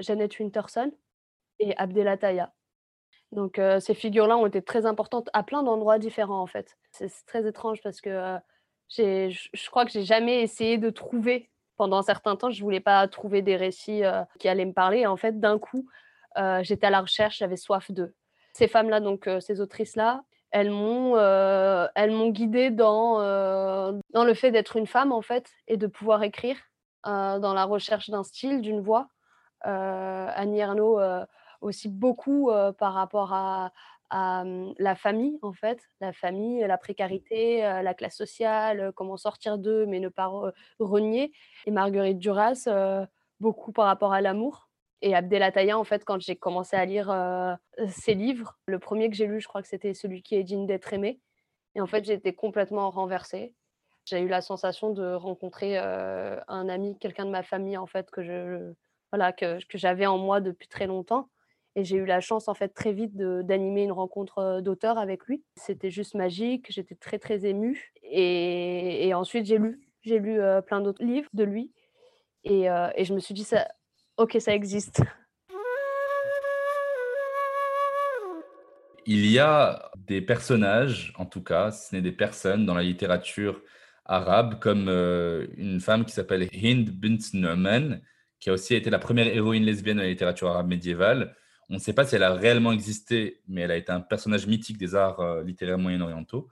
Jeannette 0.00 0.38
Winterson 0.38 0.92
et 1.58 1.76
Abdelataya. 1.76 2.52
Donc, 3.32 3.58
euh, 3.58 3.80
ces 3.80 3.94
figures-là 3.94 4.36
ont 4.36 4.46
été 4.46 4.62
très 4.62 4.86
importantes 4.86 5.28
à 5.32 5.42
plein 5.42 5.62
d'endroits 5.62 5.98
différents, 5.98 6.40
en 6.40 6.46
fait. 6.46 6.76
C'est 6.92 7.10
très 7.26 7.46
étrange 7.46 7.80
parce 7.82 8.00
que 8.00 8.38
je 8.88 9.70
crois 9.70 9.84
que 9.84 9.90
j'ai 9.90 10.04
jamais 10.04 10.42
essayé 10.42 10.78
de 10.78 10.90
trouver 10.90 11.50
pendant 11.76 11.98
un 11.98 12.02
certain 12.02 12.36
temps, 12.36 12.50
je 12.50 12.62
voulais 12.62 12.80
pas 12.80 13.06
trouver 13.08 13.42
des 13.42 13.56
récits 13.56 14.04
euh, 14.04 14.22
qui 14.38 14.48
allaient 14.48 14.64
me 14.64 14.72
parler. 14.72 15.06
En 15.06 15.16
fait, 15.16 15.38
d'un 15.38 15.58
coup, 15.58 15.86
euh, 16.38 16.62
j'étais 16.62 16.86
à 16.86 16.90
la 16.90 17.02
recherche, 17.02 17.38
j'avais 17.38 17.56
soif 17.56 17.90
d'eux. 17.90 18.14
Ces 18.54 18.68
femmes-là, 18.68 19.00
donc 19.00 19.26
euh, 19.26 19.40
ces 19.40 19.60
autrices-là, 19.60 20.22
elles 20.50 20.70
m'ont, 20.70 21.18
elles 21.18 22.12
m'ont 22.12 22.30
guidée 22.30 22.70
dans, 22.70 23.18
dans 24.10 24.24
le 24.24 24.32
fait 24.32 24.52
d'être 24.52 24.76
une 24.76 24.86
femme 24.86 25.12
en 25.12 25.20
fait 25.20 25.50
et 25.66 25.76
de 25.76 25.86
pouvoir 25.86 26.22
écrire, 26.22 26.56
dans 27.04 27.52
la 27.52 27.64
recherche 27.64 28.08
d'un 28.08 28.22
style, 28.22 28.62
d'une 28.62 28.80
voix. 28.80 29.08
Annie 29.66 30.60
Ernaux 30.60 31.00
aussi 31.60 31.88
beaucoup 31.88 32.50
par 32.78 32.94
rapport 32.94 33.32
à, 33.32 33.72
à 34.10 34.44
la 34.78 34.94
famille, 34.94 35.38
en 35.42 35.52
fait, 35.52 35.80
la 36.00 36.12
famille, 36.12 36.60
la 36.60 36.78
précarité, 36.78 37.60
la 37.60 37.94
classe 37.94 38.16
sociale, 38.16 38.92
comment 38.94 39.16
sortir 39.16 39.58
d'eux, 39.58 39.86
mais 39.86 40.00
ne 40.00 40.08
pas 40.08 40.30
renier. 40.78 41.32
Et 41.66 41.70
Marguerite 41.70 42.18
Duras, 42.18 42.68
beaucoup 43.40 43.72
par 43.72 43.86
rapport 43.86 44.12
à 44.12 44.20
l'amour. 44.20 44.68
Et 45.02 45.14
Abdelataya, 45.14 45.78
en 45.78 45.84
fait, 45.84 46.04
quand 46.04 46.20
j'ai 46.20 46.36
commencé 46.36 46.76
à 46.76 46.84
lire 46.84 47.14
ses 47.88 48.14
livres, 48.14 48.58
le 48.66 48.78
premier 48.78 49.10
que 49.10 49.16
j'ai 49.16 49.26
lu, 49.26 49.40
je 49.40 49.48
crois 49.48 49.62
que 49.62 49.68
c'était 49.68 49.94
celui 49.94 50.22
qui 50.22 50.36
est 50.36 50.44
digne 50.44 50.66
d'être 50.66 50.92
aimé. 50.92 51.20
Et 51.74 51.80
en 51.80 51.86
fait, 51.86 52.04
j'étais 52.04 52.32
complètement 52.32 52.90
renversée. 52.90 53.54
J'ai 54.04 54.20
eu 54.20 54.28
la 54.28 54.40
sensation 54.40 54.90
de 54.90 55.14
rencontrer 55.14 55.76
un 55.78 56.68
ami, 56.68 56.96
quelqu'un 56.98 57.24
de 57.24 57.30
ma 57.30 57.42
famille, 57.42 57.76
en 57.76 57.86
fait, 57.86 58.10
que 58.10 58.22
je, 58.22 58.72
voilà, 59.12 59.32
que, 59.32 59.64
que 59.66 59.78
j'avais 59.78 60.06
en 60.06 60.18
moi 60.18 60.40
depuis 60.40 60.68
très 60.68 60.86
longtemps. 60.86 61.28
Et 61.78 61.84
j'ai 61.84 61.96
eu 61.96 62.06
la 62.06 62.20
chance, 62.20 62.48
en 62.48 62.54
fait, 62.54 62.68
très 62.70 62.92
vite 62.92 63.14
d'animer 63.16 63.82
une 63.82 63.92
rencontre 63.92 64.60
d'auteur 64.62 64.96
avec 64.96 65.26
lui. 65.26 65.44
C'était 65.56 65.90
juste 65.90 66.14
magique, 66.14 66.66
j'étais 66.70 66.94
très, 66.94 67.18
très 67.18 67.44
émue. 67.44 67.92
Et, 68.02 69.12
ensuite, 69.12 69.44
j'ai 69.44 69.58
lu, 69.58 69.78
j'ai 70.02 70.18
lu 70.18 70.40
plein 70.66 70.80
d'autres 70.80 71.04
livres 71.04 71.28
de 71.34 71.44
lui. 71.44 71.70
Et, 72.44 72.62
et, 72.62 73.04
je 73.04 73.12
me 73.12 73.20
suis 73.20 73.34
dit, 73.34 73.44
ça, 73.44 73.68
ok, 74.16 74.38
ça 74.40 74.54
existe. 74.54 75.02
Il 79.04 79.30
y 79.30 79.38
a 79.38 79.90
des 79.96 80.22
personnages, 80.22 81.12
en 81.18 81.26
tout 81.26 81.42
cas, 81.42 81.70
ce 81.72 81.94
n'est 81.94 82.02
des 82.02 82.10
personnes 82.10 82.64
dans 82.64 82.74
la 82.74 82.82
littérature 82.82 83.62
arabe, 84.06 84.58
comme 84.60 84.88
une 84.88 85.80
femme 85.80 86.06
qui 86.06 86.12
s'appelle 86.12 86.48
Hind 86.54 86.90
bint 86.90 87.18
Nu'man, 87.34 88.00
qui 88.40 88.50
a 88.50 88.52
aussi 88.52 88.74
été 88.74 88.90
la 88.90 88.98
première 88.98 89.26
héroïne 89.26 89.64
lesbienne 89.64 89.96
de 89.96 90.02
la 90.02 90.08
littérature 90.08 90.48
arabe 90.48 90.68
médiévale. 90.68 91.34
On 91.68 91.74
ne 91.74 91.78
sait 91.78 91.92
pas 91.92 92.04
si 92.04 92.14
elle 92.14 92.22
a 92.22 92.34
réellement 92.34 92.72
existé, 92.72 93.40
mais 93.48 93.62
elle 93.62 93.70
a 93.70 93.76
été 93.76 93.90
un 93.90 94.00
personnage 94.00 94.46
mythique 94.46 94.78
des 94.78 94.94
arts 94.94 95.20
euh, 95.20 95.42
littéraires 95.42 95.78
moyen-orientaux. 95.78 96.48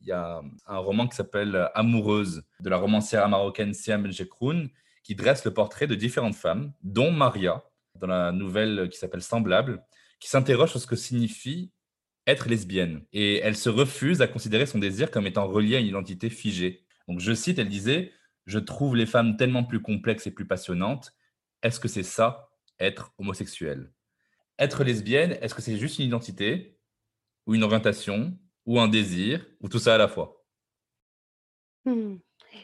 Il 0.00 0.08
y 0.08 0.12
a 0.12 0.42
un 0.66 0.78
roman 0.78 1.06
qui 1.06 1.14
s'appelle 1.14 1.70
Amoureuse 1.74 2.42
de 2.60 2.68
la 2.68 2.76
romancière 2.76 3.28
marocaine 3.28 3.72
Siam 3.72 4.10
Jekroun 4.10 4.68
qui 5.04 5.14
dresse 5.14 5.44
le 5.44 5.52
portrait 5.52 5.86
de 5.86 5.94
différentes 5.94 6.34
femmes, 6.34 6.72
dont 6.82 7.12
Maria, 7.12 7.62
dans 7.94 8.08
la 8.08 8.32
nouvelle 8.32 8.88
qui 8.90 8.98
s'appelle 8.98 9.22
Semblable, 9.22 9.84
qui 10.18 10.28
s'interroge 10.28 10.70
sur 10.70 10.80
ce 10.80 10.86
que 10.86 10.96
signifie 10.96 11.72
être 12.26 12.48
lesbienne. 12.48 13.02
Et 13.12 13.38
elle 13.38 13.56
se 13.56 13.68
refuse 13.68 14.22
à 14.22 14.28
considérer 14.28 14.66
son 14.66 14.78
désir 14.78 15.10
comme 15.10 15.26
étant 15.26 15.46
relié 15.46 15.76
à 15.76 15.80
une 15.80 15.86
identité 15.86 16.30
figée. 16.30 16.84
Donc 17.08 17.20
je 17.20 17.32
cite, 17.32 17.58
elle 17.58 17.68
disait, 17.68 18.12
Je 18.46 18.58
trouve 18.58 18.96
les 18.96 19.06
femmes 19.06 19.36
tellement 19.36 19.64
plus 19.64 19.80
complexes 19.80 20.26
et 20.26 20.30
plus 20.30 20.46
passionnantes. 20.46 21.12
Est-ce 21.62 21.78
que 21.78 21.88
c'est 21.88 22.02
ça, 22.02 22.50
être 22.78 23.12
homosexuel? 23.18 23.92
Être 24.58 24.84
lesbienne, 24.84 25.38
est-ce 25.40 25.54
que 25.54 25.62
c'est 25.62 25.76
juste 25.76 25.98
une 25.98 26.06
identité 26.06 26.78
ou 27.46 27.54
une 27.54 27.62
orientation 27.62 28.36
ou 28.66 28.80
un 28.80 28.88
désir 28.88 29.46
ou 29.60 29.68
tout 29.68 29.78
ça 29.78 29.94
à 29.94 29.98
la 29.98 30.08
fois? 30.08 30.44
Mmh. 31.84 32.16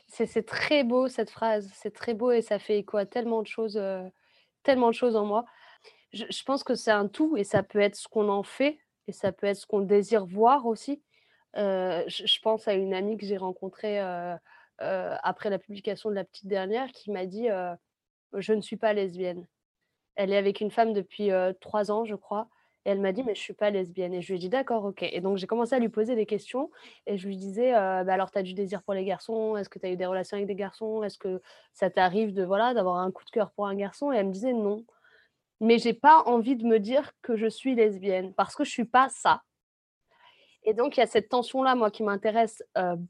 C'est 0.07 0.47
très 0.47 0.85
beau 0.85 1.09
cette 1.09 1.31
phrase, 1.31 1.71
c'est 1.75 1.93
très 1.95 2.15
beau 2.15 2.31
et 2.31 2.43
ça 2.43 2.59
fait 2.59 2.79
écho 2.79 2.99
à 2.99 3.07
tellement 3.07 3.43
de 3.43 3.47
choses, 3.47 3.79
euh, 3.79 4.07
tellement 4.63 4.89
de 4.89 4.95
choses 4.95 5.17
en 5.17 5.25
moi. 5.25 5.45
Je, 6.13 6.43
pense 6.45 6.65
que 6.65 6.75
c'est 6.75 6.91
un 6.91 7.09
tout 7.09 7.37
et 7.37 7.45
ça 7.45 7.63
peut 7.63 7.81
être 7.81 7.97
ce 7.97 8.09
qu'on 8.09 8.29
en 8.29 8.43
fait 8.43 8.79
et 9.07 9.13
ça 9.13 9.33
peut 9.33 9.47
être 9.47 9.57
ce 9.57 9.67
qu'on 9.67 9.81
désire 9.81 10.27
voir 10.27 10.67
aussi. 10.67 11.03
Euh, 11.57 12.05
je, 12.07 12.41
pense 12.41 12.69
à 12.69 12.75
une 12.75 12.95
amie 12.95 13.17
que 13.17 13.27
j'ai 13.27 13.37
rencontrée 13.37 14.01
euh, 14.01 14.37
après 14.79 15.51
la 15.51 15.59
publication 15.59 16.11
de 16.11 16.15
la 16.15 16.25
petite 16.25 16.47
dernière 16.47 16.89
qui 16.93 17.11
m'a 17.11 17.27
dit 17.27 17.49
Je 18.35 18.53
ne 18.53 18.61
suis 18.61 18.77
pas 18.77 18.93
lesbienne. 18.93 19.47
Elle 20.17 20.33
est 20.33 20.37
avec 20.37 20.61
une 20.61 20.71
femme 20.71 20.93
depuis 20.93 21.31
trois 21.61 21.91
ans, 21.91 22.05
je 22.05 22.15
crois. 22.15 22.49
Et 22.89 22.91
elle 22.91 23.01
m'a 23.01 23.13
dit, 23.13 23.23
mais 23.23 23.35
je 23.35 23.41
suis 23.41 23.53
pas 23.53 23.69
lesbienne. 23.69 24.15
Et 24.15 24.23
je 24.23 24.29
lui 24.29 24.37
ai 24.37 24.39
dit, 24.39 24.49
d'accord, 24.49 24.85
ok. 24.85 25.03
Et 25.03 25.21
donc, 25.21 25.37
j'ai 25.37 25.47
commencé 25.47 25.75
à 25.75 25.79
lui 25.79 25.91
poser 25.91 26.15
des 26.17 26.25
questions. 26.25 26.71
Et 27.07 27.19
je 27.19 27.27
lui 27.27 27.37
disais, 27.37 27.73
bah, 27.73 28.15
alors, 28.15 28.31
tu 28.31 28.39
as 28.39 28.43
du 28.43 28.55
désir 28.55 28.83
pour 28.83 28.95
les 28.95 29.05
garçons? 29.05 29.59
Est-ce 29.59 29.69
que 29.69 29.79
tu 29.79 29.87
as 29.87 29.91
eu 29.91 29.97
des 29.97 30.07
relations 30.07 30.37
avec 30.37 30.47
des 30.47 30.55
garçons? 30.55 31.03
Est-ce 31.03 31.19
que 31.19 31.43
ça 31.75 31.91
t'arrive 31.91 32.33
de 32.33 32.45
voilà 32.45 32.73
d'avoir 32.75 32.97
un 32.97 33.11
coup 33.11 33.25
de 33.25 33.31
cœur 33.31 33.51
pour 33.51 33.67
un 33.67 33.75
garçon 33.75 34.11
Et 34.13 34.17
elle 34.17 34.29
me 34.29 34.33
disait, 34.33 34.55
non. 34.55 34.87
Mais 35.61 35.79
j'ai 35.79 35.93
pas 35.93 36.23
envie 36.25 36.57
de 36.57 36.65
me 36.65 36.79
dire 36.79 37.13
que 37.21 37.37
je 37.37 37.47
suis 37.47 37.75
lesbienne 37.75 38.33
parce 38.33 38.55
que 38.55 38.65
je 38.65 38.71
suis 38.71 38.85
pas 38.87 39.09
ça. 39.11 39.43
Et 40.63 40.73
donc, 40.73 40.97
il 40.97 41.01
y 41.01 41.03
a 41.03 41.07
cette 41.07 41.29
tension-là, 41.29 41.75
moi, 41.75 41.91
qui 41.91 42.03
m'intéresse 42.03 42.63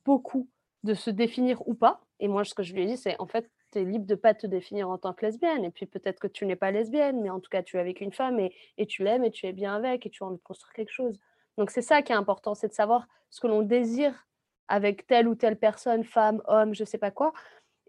beaucoup 0.04 0.48
de 0.84 0.94
se 0.94 1.10
définir 1.10 1.66
ou 1.66 1.74
pas. 1.74 2.00
Et 2.20 2.28
moi, 2.28 2.44
ce 2.44 2.54
que 2.54 2.62
je 2.62 2.72
lui 2.74 2.82
ai 2.82 2.86
dit, 2.86 2.96
c'est 2.96 3.16
en 3.20 3.26
fait, 3.26 3.50
tu 3.72 3.80
es 3.80 3.84
libre 3.84 4.06
de 4.06 4.14
pas 4.14 4.34
te 4.34 4.46
définir 4.46 4.88
en 4.88 4.98
tant 4.98 5.12
que 5.12 5.26
lesbienne. 5.26 5.64
Et 5.64 5.70
puis 5.70 5.86
peut-être 5.86 6.20
que 6.20 6.26
tu 6.26 6.46
n'es 6.46 6.56
pas 6.56 6.70
lesbienne, 6.70 7.20
mais 7.20 7.30
en 7.30 7.40
tout 7.40 7.50
cas, 7.50 7.62
tu 7.62 7.76
es 7.76 7.80
avec 7.80 8.00
une 8.00 8.12
femme 8.12 8.38
et, 8.38 8.54
et 8.76 8.86
tu 8.86 9.02
l'aimes 9.02 9.24
et 9.24 9.30
tu 9.30 9.46
es 9.46 9.52
bien 9.52 9.74
avec 9.74 10.06
et 10.06 10.10
tu 10.10 10.22
as 10.22 10.26
envie 10.26 10.38
de 10.38 10.42
construire 10.42 10.72
quelque 10.72 10.92
chose. 10.92 11.18
Donc 11.56 11.70
c'est 11.70 11.82
ça 11.82 12.02
qui 12.02 12.12
est 12.12 12.16
important, 12.16 12.54
c'est 12.54 12.68
de 12.68 12.72
savoir 12.72 13.06
ce 13.30 13.40
que 13.40 13.48
l'on 13.48 13.62
désire 13.62 14.26
avec 14.68 15.06
telle 15.06 15.26
ou 15.26 15.34
telle 15.34 15.58
personne, 15.58 16.04
femme, 16.04 16.42
homme, 16.46 16.74
je 16.74 16.84
sais 16.84 16.98
pas 16.98 17.10
quoi. 17.10 17.32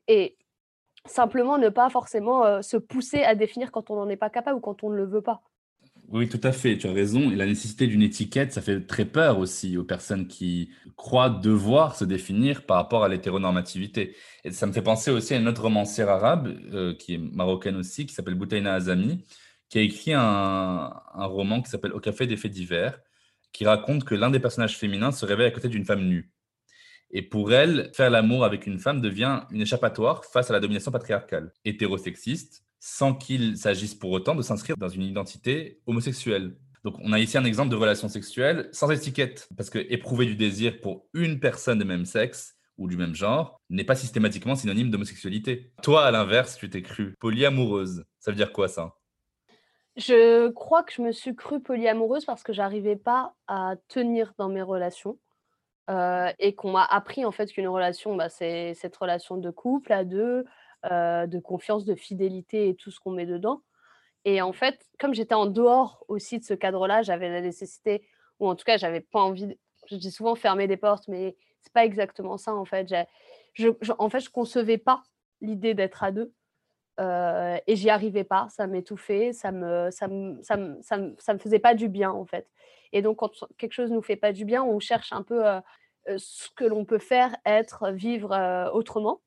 Et 0.08 0.38
simplement 1.06 1.58
ne 1.58 1.70
pas 1.70 1.90
forcément 1.90 2.62
se 2.62 2.78
pousser 2.78 3.24
à 3.24 3.36
définir 3.36 3.72
quand 3.72 3.92
on 3.92 3.96
n'en 3.96 4.10
est 4.10 4.18
pas 4.18 4.30
capable 4.30 4.58
ou 4.58 4.62
quand 4.62 4.84
on 4.84 4.90
ne 4.90 4.96
le 4.96 5.06
veut 5.06 5.22
pas. 5.22 5.42
Oui, 6.12 6.28
tout 6.28 6.40
à 6.44 6.52
fait, 6.52 6.76
tu 6.78 6.88
as 6.88 6.92
raison. 6.92 7.30
Et 7.30 7.36
la 7.36 7.46
nécessité 7.46 7.86
d'une 7.86 8.02
étiquette, 8.02 8.52
ça 8.52 8.62
fait 8.62 8.82
très 8.82 9.06
peur 9.06 9.38
aussi 9.38 9.78
aux 9.78 9.84
personnes 9.84 10.28
qui 10.28 10.72
croient 10.96 11.30
devoir 11.30 11.96
se 11.96 12.04
définir 12.04 12.66
par 12.66 12.78
rapport 12.78 13.04
à 13.04 13.10
l'hétéronormativité. 13.10 14.16
Et 14.44 14.52
ça 14.52 14.66
me 14.66 14.72
fait 14.72 14.82
penser 14.82 15.12
aussi 15.12 15.36
à 15.36 15.38
une 15.38 15.48
autre 15.48 15.62
romancière 15.62 16.10
arabe, 16.10 16.48
euh, 16.74 16.96
qui 16.96 17.14
est 17.16 17.18
marocaine 17.20 17.76
aussi, 17.76 18.08
qui 18.08 18.14
s'appelle 18.16 18.34
Boutaina 18.34 18.74
Azami, 18.74 19.24
qui 19.70 19.78
a 19.78 19.82
écrit 19.82 20.14
un, 20.14 20.92
un 21.14 21.26
roman 21.26 21.62
qui 21.62 21.70
s'appelle 21.70 21.94
Au 21.94 22.00
café 22.00 22.26
des 22.26 22.38
faits 22.38 22.52
divers, 22.52 23.00
qui 23.54 23.66
raconte 23.66 24.04
que 24.04 24.16
l'un 24.16 24.32
des 24.32 24.40
personnages 24.40 24.78
féminins 24.78 25.12
se 25.12 25.26
réveille 25.26 25.48
à 25.48 25.52
côté 25.52 25.68
d'une 25.70 25.86
femme 25.86 26.08
nue. 26.08 26.32
Et 27.12 27.22
pour 27.22 27.54
elle, 27.54 27.92
faire 27.94 28.10
l'amour 28.10 28.46
avec 28.46 28.66
une 28.68 28.80
femme 28.80 29.02
devient 29.02 29.42
une 29.52 29.62
échappatoire 29.62 30.26
face 30.26 30.50
à 30.50 30.54
la 30.54 30.60
domination 30.60 30.92
patriarcale, 30.92 31.54
hétérosexiste, 31.66 32.64
sans 32.80 33.14
qu'il 33.14 33.58
s'agisse 33.58 33.96
pour 33.96 34.12
autant 34.12 34.36
de 34.36 34.42
s'inscrire 34.42 34.78
dans 34.78 34.90
une 34.90 35.04
identité 35.04 35.82
homosexuelle. 35.86 36.56
Donc 36.84 36.96
on 37.00 37.12
a 37.12 37.20
ici 37.20 37.38
un 37.38 37.44
exemple 37.44 37.70
de 37.70 37.76
relation 37.76 38.08
sexuelle 38.08 38.70
sans 38.72 38.90
étiquette, 38.90 39.50
parce 39.58 39.70
que 39.70 39.80
éprouver 39.80 40.26
du 40.26 40.36
désir 40.36 40.80
pour 40.82 41.08
une 41.14 41.40
personne 41.40 41.80
de 41.80 41.84
même 41.84 42.06
sexe 42.06 42.56
ou 42.78 42.88
du 42.88 42.96
même 42.96 43.14
genre 43.14 43.60
n'est 43.70 43.84
pas 43.84 43.96
systématiquement 43.96 44.56
synonyme 44.56 44.90
d'homosexualité. 44.90 45.74
Toi, 45.84 46.06
à 46.06 46.12
l'inverse, 46.12 46.58
tu 46.58 46.70
t'es 46.70 46.82
cru 46.82 47.16
polyamoureuse. 47.20 48.06
Ça 48.20 48.32
veut 48.32 48.38
dire 48.38 48.54
quoi 48.54 48.70
ça? 48.70 48.96
Je 49.98 50.50
crois 50.52 50.84
que 50.84 50.94
je 50.94 51.02
me 51.02 51.12
suis 51.12 51.36
crue 51.36 51.60
polyamoureuse 51.60 52.24
parce 52.24 52.42
que 52.42 52.54
j'arrivais 52.54 52.96
pas 52.96 53.34
à 53.48 53.76
tenir 53.90 54.34
dans 54.38 54.48
mes 54.48 54.62
relations. 54.62 55.20
Euh, 55.90 56.32
et 56.38 56.54
qu'on 56.54 56.72
m'a 56.72 56.86
appris 56.86 57.26
en 57.26 57.32
fait 57.32 57.52
qu'une 57.52 57.68
relation, 57.68 58.16
bah, 58.16 58.30
c'est 58.30 58.76
cette 58.76 58.96
relation 58.96 59.38
de 59.38 59.50
couple 59.50 59.92
à 59.92 60.04
deux, 60.04 60.46
euh, 60.86 61.28
de 61.28 61.40
confiance, 61.40 61.86
de 61.86 61.96
fidélité 61.96 62.70
et 62.70 62.76
tout 62.76 62.92
ce 62.92 63.00
qu'on 63.00 63.12
met 63.12 63.26
dedans. 63.26 63.62
Et 64.26 64.42
en 64.42 64.54
fait, 64.54 64.86
comme 65.00 65.14
j'étais 65.14 65.36
en 65.36 65.46
dehors 65.46 66.06
aussi 66.08 66.40
de 66.40 66.44
ce 66.44 66.54
cadre-là, 66.54 67.02
j'avais 67.02 67.30
la 67.30 67.42
nécessité, 67.42 68.08
ou 68.40 68.48
en 68.48 68.56
tout 68.56 68.64
cas, 68.64 68.78
j'avais 68.78 69.02
pas 69.02 69.22
envie, 69.22 69.58
je 69.88 69.96
dis 69.96 70.12
souvent 70.12 70.36
fermer 70.36 70.68
des 70.68 70.78
portes, 70.78 71.08
mais 71.08 71.36
c'est 71.62 71.74
pas 71.74 71.86
exactement 71.86 72.38
ça 72.38 72.54
en 72.54 72.66
fait. 72.66 72.94
En 73.98 74.10
fait, 74.10 74.20
je 74.22 74.30
concevais 74.30 74.78
pas 74.78 75.04
l'idée 75.42 75.74
d'être 75.74 76.04
à 76.04 76.12
deux. 76.12 76.34
Euh, 77.00 77.58
et 77.66 77.76
j'y 77.78 77.90
arrivais 77.90 78.26
pas, 78.26 78.48
ça 78.50 78.68
m'étouffait, 78.68 79.32
ça 79.32 79.52
me, 79.52 79.90
ça, 79.90 80.08
me, 80.10 80.42
ça, 80.44 80.58
me, 80.58 80.82
ça, 80.82 80.98
me, 80.98 81.16
ça 81.18 81.34
me 81.34 81.40
faisait 81.40 81.60
pas 81.60 81.74
du 81.74 81.88
bien 81.88 82.12
en 82.12 82.26
fait. 82.26 82.48
Et 82.92 83.02
donc, 83.02 83.18
quand 83.18 83.32
quelque 83.58 83.72
chose 83.72 83.92
nous 83.92 84.02
fait 84.02 84.18
pas 84.18 84.34
du 84.34 84.44
bien, 84.44 84.64
on 84.64 84.80
cherche 84.80 85.14
un 85.14 85.24
peu 85.24 85.46
euh, 85.46 85.62
ce 86.18 86.50
que 86.56 86.66
l'on 86.66 86.84
peut 86.84 87.00
faire, 87.00 87.36
être, 87.46 87.92
vivre 87.92 88.70
autrement. 88.74 89.22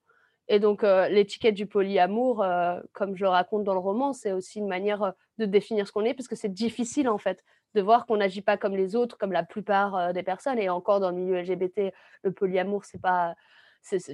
Et 0.49 0.59
donc, 0.59 0.83
l'étiquette 0.83 1.55
du 1.55 1.67
polyamour, 1.67 2.45
comme 2.93 3.17
je 3.17 3.25
le 3.25 3.29
raconte 3.29 3.65
dans 3.65 3.75
le 3.75 3.81
roman, 3.81 4.13
c'est 4.13 4.33
aussi 4.33 4.59
une 4.59 4.69
manière 4.69 5.13
de 5.39 5.45
définir 5.47 5.87
ce 5.87 5.93
qu'on 5.93 6.05
est, 6.05 6.15
parce 6.15 6.29
que 6.29 6.37
c'est 6.37 6.53
difficile, 6.53 7.09
en 7.09 7.19
fait, 7.19 7.43
de 7.75 7.81
voir 7.81 8.07
qu'on 8.07 8.19
n'agit 8.19 8.43
pas 8.43 8.57
comme 8.57 8.77
les 8.77 8.97
autres, 8.97 9.17
comme 9.17 9.33
la 9.33 9.45
plupart 9.45 10.13
des 10.13 10.23
personnes. 10.23 10.59
Et 10.59 10.69
encore, 10.69 11.01
dans 11.01 11.11
le 11.11 11.17
milieu 11.17 11.41
LGBT, 11.41 11.93
le 12.23 12.33
polyamour, 12.33 12.85
c'est 12.85 13.01
pas, 13.01 13.35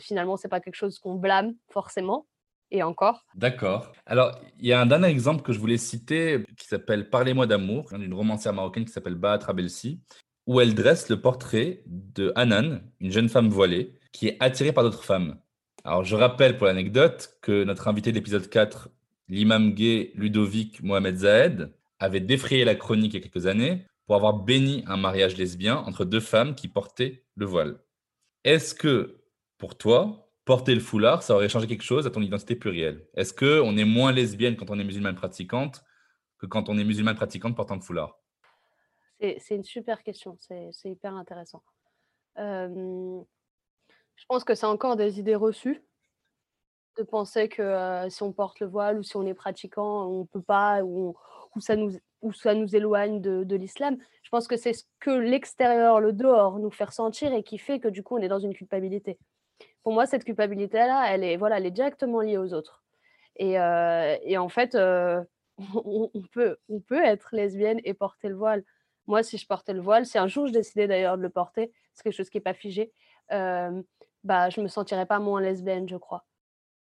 finalement, 0.01 0.37
c'est 0.37 0.49
pas 0.49 0.61
quelque 0.61 0.77
chose 0.77 0.99
qu'on 0.99 1.14
blâme 1.14 1.55
forcément. 1.71 2.27
Et 2.71 2.83
encore. 2.83 3.25
D'accord. 3.35 3.93
Alors, 4.05 4.38
il 4.59 4.67
y 4.67 4.75
a 4.75 4.81
un 4.83 4.85
dernier 4.85 5.09
exemple 5.09 5.41
que 5.41 5.55
je 5.55 5.59
voulais 5.59 5.79
citer 5.79 6.45
qui 6.59 6.67
s'appelle 6.67 7.09
Parlez-moi 7.09 7.47
d'amour, 7.47 7.88
d'une 7.95 8.12
romancière 8.12 8.53
marocaine 8.53 8.85
qui 8.85 8.93
s'appelle 8.93 9.14
Baat 9.14 9.38
Belsi, 9.55 10.03
où 10.47 10.61
elle 10.61 10.75
dresse 10.75 11.09
le 11.09 11.19
portrait 11.19 11.83
de 11.87 12.31
Hanan, 12.37 12.83
une 13.01 13.11
jeune 13.11 13.31
femme 13.31 13.49
voilée, 13.49 13.95
qui 14.12 14.29
est 14.29 14.37
attirée 14.38 14.73
par 14.73 14.85
d'autres 14.85 15.03
femmes. 15.03 15.38
Alors, 15.85 16.05
je 16.05 16.17
rappelle 16.17 16.57
pour 16.57 16.67
l'anecdote 16.67 17.38
que 17.41 17.64
notre 17.64 17.88
invité 17.88 18.11
de 18.11 18.17
l'épisode 18.17 18.49
4, 18.49 18.91
l'imam 19.29 19.73
gay 19.73 20.12
Ludovic 20.14 20.83
Mohamed 20.83 21.17
Zahed, 21.17 21.73
avait 21.99 22.21
défrayé 22.21 22.64
la 22.64 22.75
chronique 22.75 23.14
il 23.14 23.21
y 23.21 23.21
a 23.21 23.29
quelques 23.29 23.47
années 23.47 23.85
pour 24.07 24.17
avoir 24.17 24.35
béni 24.35 24.85
un 24.87 24.97
mariage 24.97 25.37
lesbien 25.37 25.77
entre 25.77 26.05
deux 26.05 26.21
femmes 26.21 26.55
qui 26.55 26.69
portaient 26.69 27.25
le 27.35 27.47
voile. 27.47 27.81
Est-ce 28.45 28.75
que, 28.75 29.21
pour 29.59 29.77
toi, 29.77 30.31
porter 30.45 30.75
le 30.75 30.81
foulard, 30.81 31.23
ça 31.23 31.35
aurait 31.35 31.49
changé 31.49 31.67
quelque 31.67 31.83
chose 31.83 32.07
à 32.07 32.11
ton 32.11 32.23
identité 32.23 32.57
plurielle? 32.57 33.07
Est-ce 33.14 33.35
qu'on 33.35 33.77
est 33.77 33.85
moins 33.85 34.12
lesbienne 34.12 34.57
quand 34.57 34.71
on 34.71 34.79
est 34.79 34.85
musulmane 34.85 35.14
pratiquante 35.14 35.85
que 36.38 36.47
quand 36.47 36.69
on 36.69 36.79
est 36.79 36.85
musulmane 36.85 37.17
pratiquante 37.17 37.57
portant 37.57 37.75
le 37.75 37.81
foulard? 37.81 38.19
C'est 39.21 39.57
une 39.57 39.64
super 39.64 40.03
question, 40.03 40.37
c'est 40.38 40.71
hyper 40.85 41.14
intéressant. 41.14 41.62
Euh, 42.38 43.21
je 44.18 44.24
pense 44.28 44.44
que 44.44 44.54
c'est 44.54 44.66
encore 44.66 44.96
des 44.96 45.18
idées 45.18 45.35
reçues 45.35 45.83
de 46.98 47.04
penser 47.04 47.48
que 47.48 48.07
si 48.11 48.22
on 48.22 48.33
porte 48.33 48.61
le 48.61 48.66
voile 48.66 48.98
ou 48.98 49.02
si 49.02 49.16
on 49.16 49.24
est 49.24 49.35
pratiquant, 49.35 50.07
on 50.07 50.20
ne 50.20 50.26
peut 50.26 50.42
pas 50.42 50.83
ou, 50.83 51.16
ça 51.61 51.76
nous, 51.76 51.92
ou 52.22 52.33
ça 52.33 52.54
nous 52.54 52.74
éloigne 52.74 53.20
de, 53.20 53.57
l'islam. 53.57 53.96
Je 54.22 54.31
pense 54.31 54.48
que 54.48 54.57
c'est 54.57 54.72
ce 54.72 54.85
que 55.00 55.11
l'extérieur, 55.11 56.00
le 56.00 56.12
dehors, 56.12 56.59
nous 56.59 56.70
fait 56.70 56.85
ressentir 56.85 57.33
et 57.33 57.42
qui 57.42 57.59
fait 57.59 57.78
que 57.78 57.88
du 57.88 58.02
coup, 58.02 58.16
on 58.16 58.22
est 58.22 58.28
dans 58.28 58.40
une 58.40 58.54
culpabilité. 58.54 59.18
Pour 59.83 59.92
moi, 59.92 60.07
cette 60.07 60.24
culpabilité-là, 60.24 61.07
elle 61.09 61.24
est, 61.24 61.37
voilà, 61.37 61.59
elle 61.59 61.66
est 61.66 61.70
directement 61.70 62.20
liée 62.20 62.37
aux 62.37 62.52
autres. 62.52 62.83
Et, 63.37 63.52
et 63.52 64.38
en 64.38 64.48
fait, 64.48 64.74
on, 65.74 66.22
peut, 66.33 66.57
on 66.68 66.81
peut 66.81 67.02
être 67.02 67.28
lesbienne 67.33 67.81
et 67.85 67.94
porter 67.94 68.28
le 68.28 68.35
voile. 68.35 68.64
Moi, 69.07 69.22
si 69.22 69.38
je 69.38 69.46
portais 69.46 69.72
le 69.72 69.81
voile, 69.81 70.04
si 70.04 70.18
un 70.18 70.26
jour 70.26 70.48
je 70.48 70.52
décidais 70.52 70.87
d'ailleurs 70.87 71.16
de 71.16 71.22
le 71.22 71.31
porter, 71.31 71.72
c'est 71.94 72.02
quelque 72.02 72.16
chose 72.16 72.28
qui 72.28 72.37
n'est 72.37 72.42
pas 72.42 72.54
figé, 72.54 72.92
bah, 74.24 74.50
je 74.50 74.61
me 74.61 74.68
sentirais 74.68 75.07
pas 75.07 75.18
moins 75.18 75.40
lesbienne, 75.40 75.88
je 75.88 75.96
crois. 75.96 76.24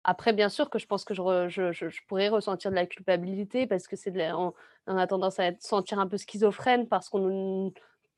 Après, 0.04 0.32
bien 0.32 0.48
sûr 0.48 0.70
que 0.70 0.78
je 0.78 0.86
pense 0.86 1.04
que 1.04 1.14
je, 1.14 1.48
je, 1.48 1.72
je, 1.72 2.00
pourrais 2.08 2.28
ressentir 2.28 2.70
de 2.70 2.76
la 2.76 2.86
culpabilité 2.86 3.66
parce 3.66 3.86
que 3.86 3.96
c'est 3.96 4.12
on, 4.32 4.54
a 4.86 5.06
tendance 5.06 5.38
à 5.38 5.46
être, 5.46 5.62
sentir 5.62 5.98
un 5.98 6.06
peu 6.06 6.16
schizophrène 6.16 6.88
parce 6.88 7.08
qu'on 7.08 7.18
ne 7.66 7.70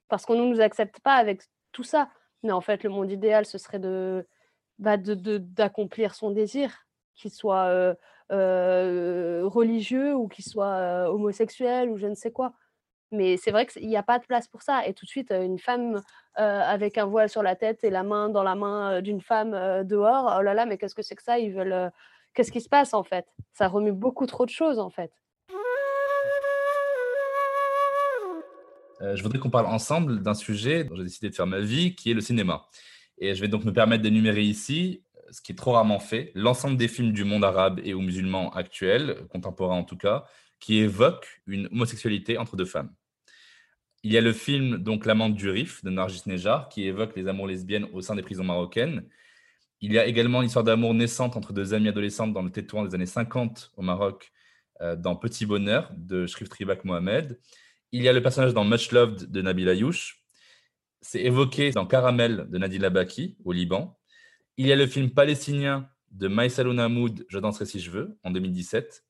parce 0.09 0.27
qu'on 0.27 0.37
nous 0.37 0.61
accepte 0.61 1.01
pas 1.01 1.14
avec 1.14 1.42
tout 1.72 1.83
ça. 1.85 2.09
Mais 2.42 2.53
en 2.53 2.61
fait, 2.61 2.85
le 2.85 2.90
monde 2.90 3.11
idéal, 3.11 3.46
ce 3.46 3.59
serait 3.59 3.79
de 3.79 4.27
bah, 4.79 4.96
d'accomplir 4.96 6.11
de, 6.11 6.14
son 6.14 6.31
désir, 6.31 6.87
qu'il 7.14 7.31
soit 7.31 7.66
euh, 7.66 7.94
euh, 8.31 9.42
religieux 9.44 10.14
ou 10.14 10.29
qu'il 10.29 10.44
soit 10.44 10.77
euh, 10.77 11.07
homosexuel 11.07 11.90
ou 11.90 11.96
je 11.98 12.07
ne 12.07 12.14
sais 12.14 12.33
quoi. 12.33 12.55
Mais 13.12 13.37
c'est 13.37 13.51
vrai 13.51 13.66
qu'il 13.66 13.87
n'y 13.87 13.96
a 13.96 14.03
pas 14.03 14.18
de 14.18 14.25
place 14.25 14.48
pour 14.48 14.62
ça. 14.62 14.87
Et 14.87 14.94
tout 14.94 15.05
de 15.05 15.11
suite, 15.11 15.31
une 15.31 15.59
femme 15.59 16.03
avec 16.35 16.98
un 16.98 17.05
voile 17.05 17.29
sur 17.29 17.42
la 17.42 17.57
tête 17.57 17.85
et 17.85 17.90
la 17.90 18.03
main 18.03 18.29
dans 18.29 18.42
la 18.42 18.55
main 18.55 19.01
d'une 19.03 19.20
femme 19.20 19.53
dehors, 19.85 20.37
oh 20.38 20.42
là 20.42 20.55
là, 20.55 20.66
mais 20.66 20.79
qu'est-ce 20.79 20.94
que 20.94 21.03
c'est 21.03 21.14
que 21.14 21.22
ça? 21.22 21.38
Ils 21.38 21.53
veulent. 21.53 21.90
Qu'est-ce 22.35 22.51
qui 22.51 22.62
se 22.62 22.68
passe 22.68 22.94
en 22.94 23.03
fait? 23.03 23.27
Ça 23.53 23.68
remue 23.68 23.92
beaucoup 23.92 24.27
trop 24.27 24.46
de 24.46 24.51
choses 24.51 24.79
en 24.79 24.88
fait. 24.88 25.12
je 29.14 29.22
voudrais 29.22 29.38
qu'on 29.38 29.51
parle 29.51 29.66
ensemble 29.66 30.22
d'un 30.22 30.35
sujet 30.35 30.85
dont 30.85 30.96
j'ai 30.96 31.05
décidé 31.05 31.31
de 31.31 31.35
faire 31.35 31.46
ma 31.46 31.61
vie, 31.61 31.94
qui 31.94 32.11
est 32.11 32.14
le 32.14 32.20
cinéma. 32.20 32.66
Et 33.18 33.35
je 33.35 33.40
vais 33.40 33.48
donc 33.48 33.64
me 33.64 33.72
permettre 33.72 34.03
d'énumérer 34.03 34.42
ici, 34.42 35.05
ce 35.31 35.40
qui 35.40 35.53
est 35.53 35.57
trop 35.57 35.72
rarement 35.72 35.98
fait, 35.98 36.31
l'ensemble 36.35 36.77
des 36.77 36.88
films 36.88 37.12
du 37.12 37.25
monde 37.25 37.44
arabe 37.44 37.81
et 37.85 37.94
ou 37.94 38.01
musulman 38.01 38.51
actuel, 38.51 39.27
contemporain 39.31 39.77
en 39.77 39.85
tout 39.85 39.96
cas, 39.96 40.25
qui 40.61 40.79
évoquent 40.79 41.42
une 41.46 41.66
homosexualité 41.72 42.38
entre 42.38 42.57
deux 42.57 42.64
femmes. 42.64 42.92
Il 44.05 44.12
y 44.12 44.19
a 44.19 44.21
le 44.21 44.33
film 44.33 44.79
donc 44.79 45.07
L'amante 45.07 45.35
du 45.35 45.49
Rif 45.49 45.85
de 45.85 45.91
Nargis 45.91 46.23
Nejar 46.27 46.69
qui 46.69 46.85
évoque 46.85 47.15
les 47.15 47.29
amours 47.29 47.47
lesbiennes 47.47 47.87
au 47.93 48.01
sein 48.01 48.17
des 48.17 48.23
prisons 48.23 48.43
marocaines. 48.43 49.05
Il 49.81 49.93
y 49.93 49.99
a 49.99 50.07
également 50.07 50.41
l'histoire 50.41 50.65
d'amour 50.65 50.93
naissante 50.95 51.37
entre 51.37 51.53
deux 51.53 51.73
amies 51.73 51.88
adolescentes 51.88 52.33
dans 52.33 52.43
le 52.43 52.51
Tétouan 52.51 52.85
des 52.85 52.95
années 52.97 53.07
50 53.07 53.73
au 53.77 53.83
Maroc, 53.83 54.33
euh, 54.81 54.97
dans 54.97 55.15
Petit 55.15 55.47
Bonheur 55.47 55.93
de 55.97 56.27
Shrif 56.27 56.49
Tribak 56.49 56.85
Mohamed. 56.85 57.38
Il 57.93 58.03
y 58.03 58.09
a 58.09 58.12
le 58.12 58.23
personnage 58.23 58.55
dans 58.55 58.65
Much 58.65 58.91
Loved 58.91 59.31
de 59.31 59.43
Nabil 59.43 59.69
Ayouch. 59.69 60.25
C'est 61.01 61.23
évoqué 61.23 61.71
dans 61.71 61.87
Caramel 61.87 62.47
de 62.49 62.59
Nadila 62.59 62.91
Baki 62.91 63.37
au 63.45 63.53
Liban. 63.53 63.99
Il 64.57 64.67
y 64.67 64.73
a 64.73 64.77
le 64.77 64.87
film 64.87 65.11
palestinien 65.11 65.88
de 66.11 66.27
Maïsaloun 66.27 66.79
Hamoud, 66.79 67.25
Je 67.29 67.38
danserai 67.38 67.67
si 67.67 67.81
je 67.81 67.91
veux, 67.91 68.19
en 68.25 68.31
2017. 68.31 69.05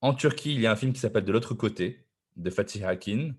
En 0.00 0.14
Turquie, 0.14 0.54
il 0.54 0.60
y 0.60 0.66
a 0.66 0.72
un 0.72 0.76
film 0.76 0.92
qui 0.92 1.00
s'appelle 1.00 1.24
De 1.24 1.32
l'autre 1.32 1.54
côté, 1.54 2.06
de 2.36 2.50
Fatih 2.50 2.84
Akin. 2.84 3.34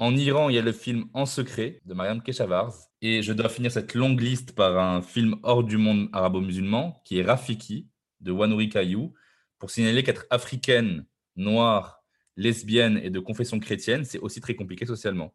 En 0.00 0.14
Iran, 0.14 0.48
il 0.48 0.54
y 0.54 0.58
a 0.58 0.62
le 0.62 0.70
film 0.70 1.06
En 1.12 1.26
secret 1.26 1.80
de 1.84 1.92
Mariam 1.92 2.22
Keshavars. 2.22 2.72
Et 3.02 3.20
je 3.20 3.32
dois 3.32 3.48
finir 3.48 3.72
cette 3.72 3.94
longue 3.94 4.20
liste 4.20 4.54
par 4.54 4.78
un 4.78 5.02
film 5.02 5.34
hors 5.42 5.64
du 5.64 5.76
monde 5.76 6.08
arabo-musulman 6.12 7.02
qui 7.04 7.18
est 7.18 7.24
Rafiki 7.24 7.88
de 8.20 8.30
Wanouri 8.30 8.68
Kayou 8.68 9.12
pour 9.58 9.70
signaler 9.70 10.04
qu'être 10.04 10.24
africaine, 10.30 11.04
noire, 11.34 12.04
lesbienne 12.36 13.00
et 13.02 13.10
de 13.10 13.18
confession 13.18 13.58
chrétienne, 13.58 14.04
c'est 14.04 14.20
aussi 14.20 14.40
très 14.40 14.54
compliqué 14.54 14.86
socialement. 14.86 15.34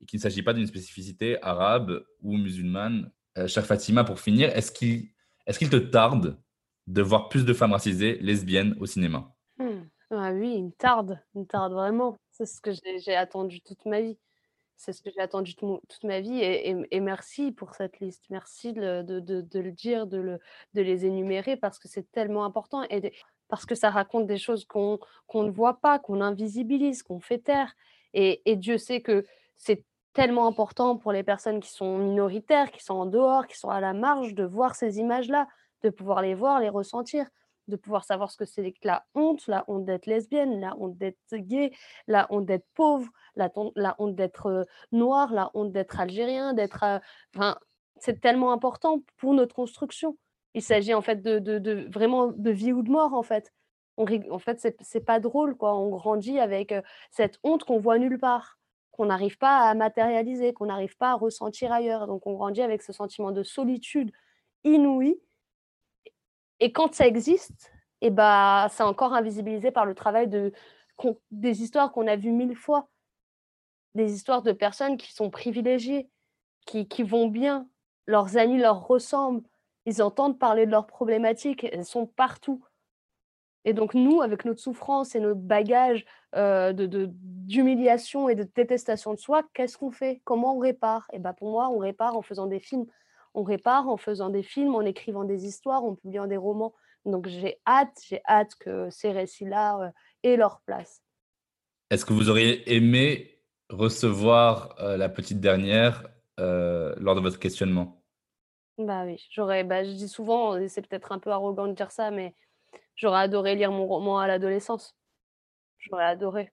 Et 0.00 0.06
qu'il 0.06 0.18
ne 0.18 0.22
s'agit 0.22 0.42
pas 0.42 0.52
d'une 0.52 0.68
spécificité 0.68 1.42
arabe 1.42 2.04
ou 2.22 2.36
musulmane. 2.36 3.10
Euh, 3.36 3.48
chère 3.48 3.66
Fatima, 3.66 4.04
pour 4.04 4.20
finir, 4.20 4.48
est-ce 4.50 4.70
qu'il 4.70 5.08
est 5.44 5.68
te 5.68 5.76
tarde 5.76 6.40
de 6.86 7.02
voir 7.02 7.28
plus 7.28 7.44
de 7.44 7.52
femmes 7.52 7.72
racisées 7.72 8.18
lesbiennes 8.20 8.76
au 8.78 8.86
cinéma? 8.86 9.34
Hmm. 9.58 9.88
ah 10.12 10.30
Oui, 10.32 10.54
il 10.56 10.66
me 10.66 10.70
tarde, 10.70 11.20
il 11.34 11.40
me 11.40 11.46
tarde 11.46 11.72
vraiment. 11.72 12.16
C'est 12.34 12.46
ce 12.46 12.60
que 12.60 12.72
j'ai 12.72 13.14
attendu 13.14 13.60
toute 13.60 13.86
ma 13.86 14.00
vie. 14.00 14.18
C'est 14.76 14.92
ce 14.92 15.02
que 15.02 15.10
j'ai 15.14 15.20
attendu 15.20 15.54
toute 15.54 16.02
ma 16.02 16.20
vie 16.20 16.40
et, 16.42 17.00
merci 17.00 17.52
pour 17.52 17.76
cette 17.76 18.00
liste. 18.00 18.24
Merci 18.28 18.72
de, 18.72 19.04
le 19.06 19.70
dire, 19.70 20.08
de, 20.08 20.40
les 20.74 21.06
énumérer 21.06 21.56
parce 21.56 21.78
que 21.78 21.86
c'est 21.86 22.10
tellement 22.10 22.44
important 22.44 22.82
et 22.90 23.12
parce 23.46 23.66
que 23.66 23.76
ça 23.76 23.88
raconte 23.88 24.26
des 24.26 24.36
choses 24.36 24.64
qu'on 24.64 24.98
ne 25.32 25.50
voit 25.50 25.80
pas, 25.80 26.00
qu'on 26.00 26.20
invisibilise, 26.20 27.04
qu'on 27.04 27.20
fait 27.20 27.38
taire. 27.38 27.76
Et, 28.14 28.42
Dieu 28.56 28.78
sait 28.78 29.00
que 29.00 29.24
c'est 29.56 29.84
tellement 30.12 30.48
important 30.48 30.96
pour 30.96 31.12
les 31.12 31.22
personnes 31.22 31.60
qui 31.60 31.70
sont 31.70 31.98
minoritaires, 31.98 32.72
qui 32.72 32.82
sont 32.82 32.94
en 32.94 33.06
dehors, 33.06 33.46
qui 33.46 33.56
sont 33.56 33.70
à 33.70 33.80
la 33.80 33.92
marge, 33.92 34.34
de 34.34 34.42
voir 34.42 34.74
ces 34.74 34.98
images-là, 34.98 35.46
de 35.84 35.90
pouvoir 35.90 36.20
les 36.20 36.34
voir, 36.34 36.58
les 36.58 36.68
ressentir 36.68 37.28
de 37.68 37.76
pouvoir 37.76 38.04
savoir 38.04 38.30
ce 38.30 38.36
que 38.36 38.44
c'est 38.44 38.72
que 38.72 38.86
la 38.86 39.04
honte, 39.14 39.46
la 39.46 39.64
honte 39.68 39.84
d'être 39.84 40.06
lesbienne, 40.06 40.60
la 40.60 40.76
honte 40.78 40.96
d'être 40.96 41.18
gay, 41.32 41.72
la 42.06 42.26
honte 42.30 42.46
d'être 42.46 42.66
pauvre, 42.74 43.08
la, 43.36 43.50
honte 43.98 44.14
d'être 44.14 44.46
euh, 44.46 44.64
noir, 44.92 45.32
la 45.32 45.50
honte 45.54 45.72
d'être 45.72 46.00
algérien, 46.00 46.52
d'être... 46.54 46.84
C'est 47.98 48.20
tellement 48.20 48.52
important 48.52 49.02
pour 49.16 49.34
notre 49.34 49.54
construction. 49.54 50.18
Il 50.54 50.62
s'agit 50.62 50.94
en 50.94 51.00
fait 51.00 51.22
de, 51.22 51.88
vraiment 51.90 52.28
de 52.28 52.50
vie 52.50 52.72
ou 52.72 52.82
de 52.82 52.90
mort 52.90 53.14
en 53.14 53.22
fait. 53.22 53.52
On, 53.96 54.06
en 54.30 54.38
fait, 54.38 54.74
c'est 54.80 55.04
pas 55.04 55.20
drôle 55.20 55.56
quoi. 55.56 55.74
On 55.76 55.90
grandit 55.90 56.38
avec 56.38 56.74
cette 57.10 57.38
honte 57.44 57.64
qu'on 57.64 57.78
voit 57.78 57.98
nulle 57.98 58.18
part, 58.18 58.58
qu'on 58.90 59.06
n'arrive 59.06 59.38
pas 59.38 59.60
à 59.60 59.74
matérialiser, 59.74 60.52
qu'on 60.52 60.66
n'arrive 60.66 60.96
pas 60.96 61.12
à 61.12 61.14
ressentir 61.14 61.72
ailleurs. 61.72 62.06
Donc 62.06 62.26
on 62.26 62.34
grandit 62.34 62.62
avec 62.62 62.82
ce 62.82 62.92
sentiment 62.92 63.32
de 63.32 63.42
solitude 63.42 64.12
inouïe 64.64 65.20
et 66.64 66.72
quand 66.72 66.94
ça 66.94 67.06
existe, 67.06 67.70
et 68.00 68.06
eh 68.06 68.10
bah, 68.10 68.68
c'est 68.70 68.82
encore 68.82 69.12
invisibilisé 69.12 69.70
par 69.70 69.84
le 69.84 69.94
travail 69.94 70.28
de, 70.28 70.50
des 71.30 71.62
histoires 71.62 71.92
qu'on 71.92 72.06
a 72.06 72.16
vues 72.16 72.30
mille 72.30 72.56
fois. 72.56 72.88
Des 73.94 74.14
histoires 74.14 74.40
de 74.40 74.52
personnes 74.52 74.96
qui 74.96 75.12
sont 75.12 75.28
privilégiées, 75.28 76.08
qui, 76.64 76.88
qui 76.88 77.02
vont 77.02 77.28
bien, 77.28 77.68
leurs 78.06 78.38
amis 78.38 78.56
leur 78.56 78.86
ressemblent, 78.86 79.42
ils 79.84 80.02
entendent 80.02 80.38
parler 80.38 80.64
de 80.64 80.70
leurs 80.70 80.86
problématiques, 80.86 81.64
elles 81.64 81.84
sont 81.84 82.06
partout. 82.06 82.64
Et 83.66 83.74
donc 83.74 83.92
nous, 83.92 84.22
avec 84.22 84.46
notre 84.46 84.60
souffrance 84.60 85.14
et 85.14 85.20
notre 85.20 85.40
bagage 85.40 86.06
euh, 86.34 86.72
d'humiliation 86.72 88.30
et 88.30 88.34
de 88.34 88.44
détestation 88.54 89.12
de 89.12 89.18
soi, 89.18 89.42
qu'est-ce 89.52 89.76
qu'on 89.76 89.90
fait? 89.90 90.22
Comment 90.24 90.56
on 90.56 90.60
répare? 90.60 91.06
Et 91.12 91.18
bah 91.18 91.34
pour 91.34 91.50
moi, 91.50 91.68
on 91.68 91.76
répare 91.76 92.16
en 92.16 92.22
faisant 92.22 92.46
des 92.46 92.60
films 92.60 92.86
on 93.34 93.42
répare 93.42 93.88
en 93.88 93.96
faisant 93.96 94.30
des 94.30 94.42
films, 94.42 94.74
en 94.74 94.82
écrivant 94.82 95.24
des 95.24 95.44
histoires, 95.44 95.84
en 95.84 95.94
publiant 95.94 96.26
des 96.26 96.36
romans. 96.36 96.74
Donc 97.04 97.28
j'ai 97.28 97.60
hâte, 97.66 98.00
j'ai 98.08 98.22
hâte 98.26 98.54
que 98.54 98.88
ces 98.90 99.10
récits-là 99.10 99.80
euh, 99.80 99.90
aient 100.22 100.36
leur 100.36 100.60
place. 100.62 101.02
Est-ce 101.90 102.04
que 102.06 102.12
vous 102.12 102.30
auriez 102.30 102.74
aimé 102.74 103.42
recevoir 103.68 104.76
euh, 104.80 104.96
la 104.96 105.08
petite 105.08 105.40
dernière 105.40 106.06
euh, 106.40 106.94
lors 106.98 107.14
de 107.14 107.20
votre 107.20 107.38
questionnement? 107.38 108.02
Bah 108.78 109.04
oui, 109.04 109.24
j'aurais. 109.30 109.62
Bah, 109.62 109.84
je 109.84 109.90
dis 109.90 110.08
souvent, 110.08 110.56
c'est 110.68 110.86
peut-être 110.86 111.12
un 111.12 111.18
peu 111.18 111.30
arrogant 111.30 111.68
de 111.68 111.74
dire 111.74 111.92
ça, 111.92 112.10
mais 112.10 112.34
j'aurais 112.96 113.20
adoré 113.20 113.54
lire 113.54 113.70
mon 113.70 113.86
roman 113.86 114.18
à 114.18 114.26
l'adolescence. 114.26 114.96
J'aurais 115.78 116.04
adoré. 116.04 116.50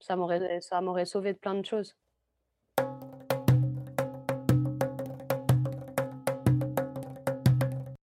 Ça 0.00 0.14
m'aurait, 0.14 0.60
ça 0.60 0.80
m'aurait 0.80 1.06
sauvé 1.06 1.32
de 1.32 1.38
plein 1.38 1.54
de 1.54 1.64
choses. 1.64 1.96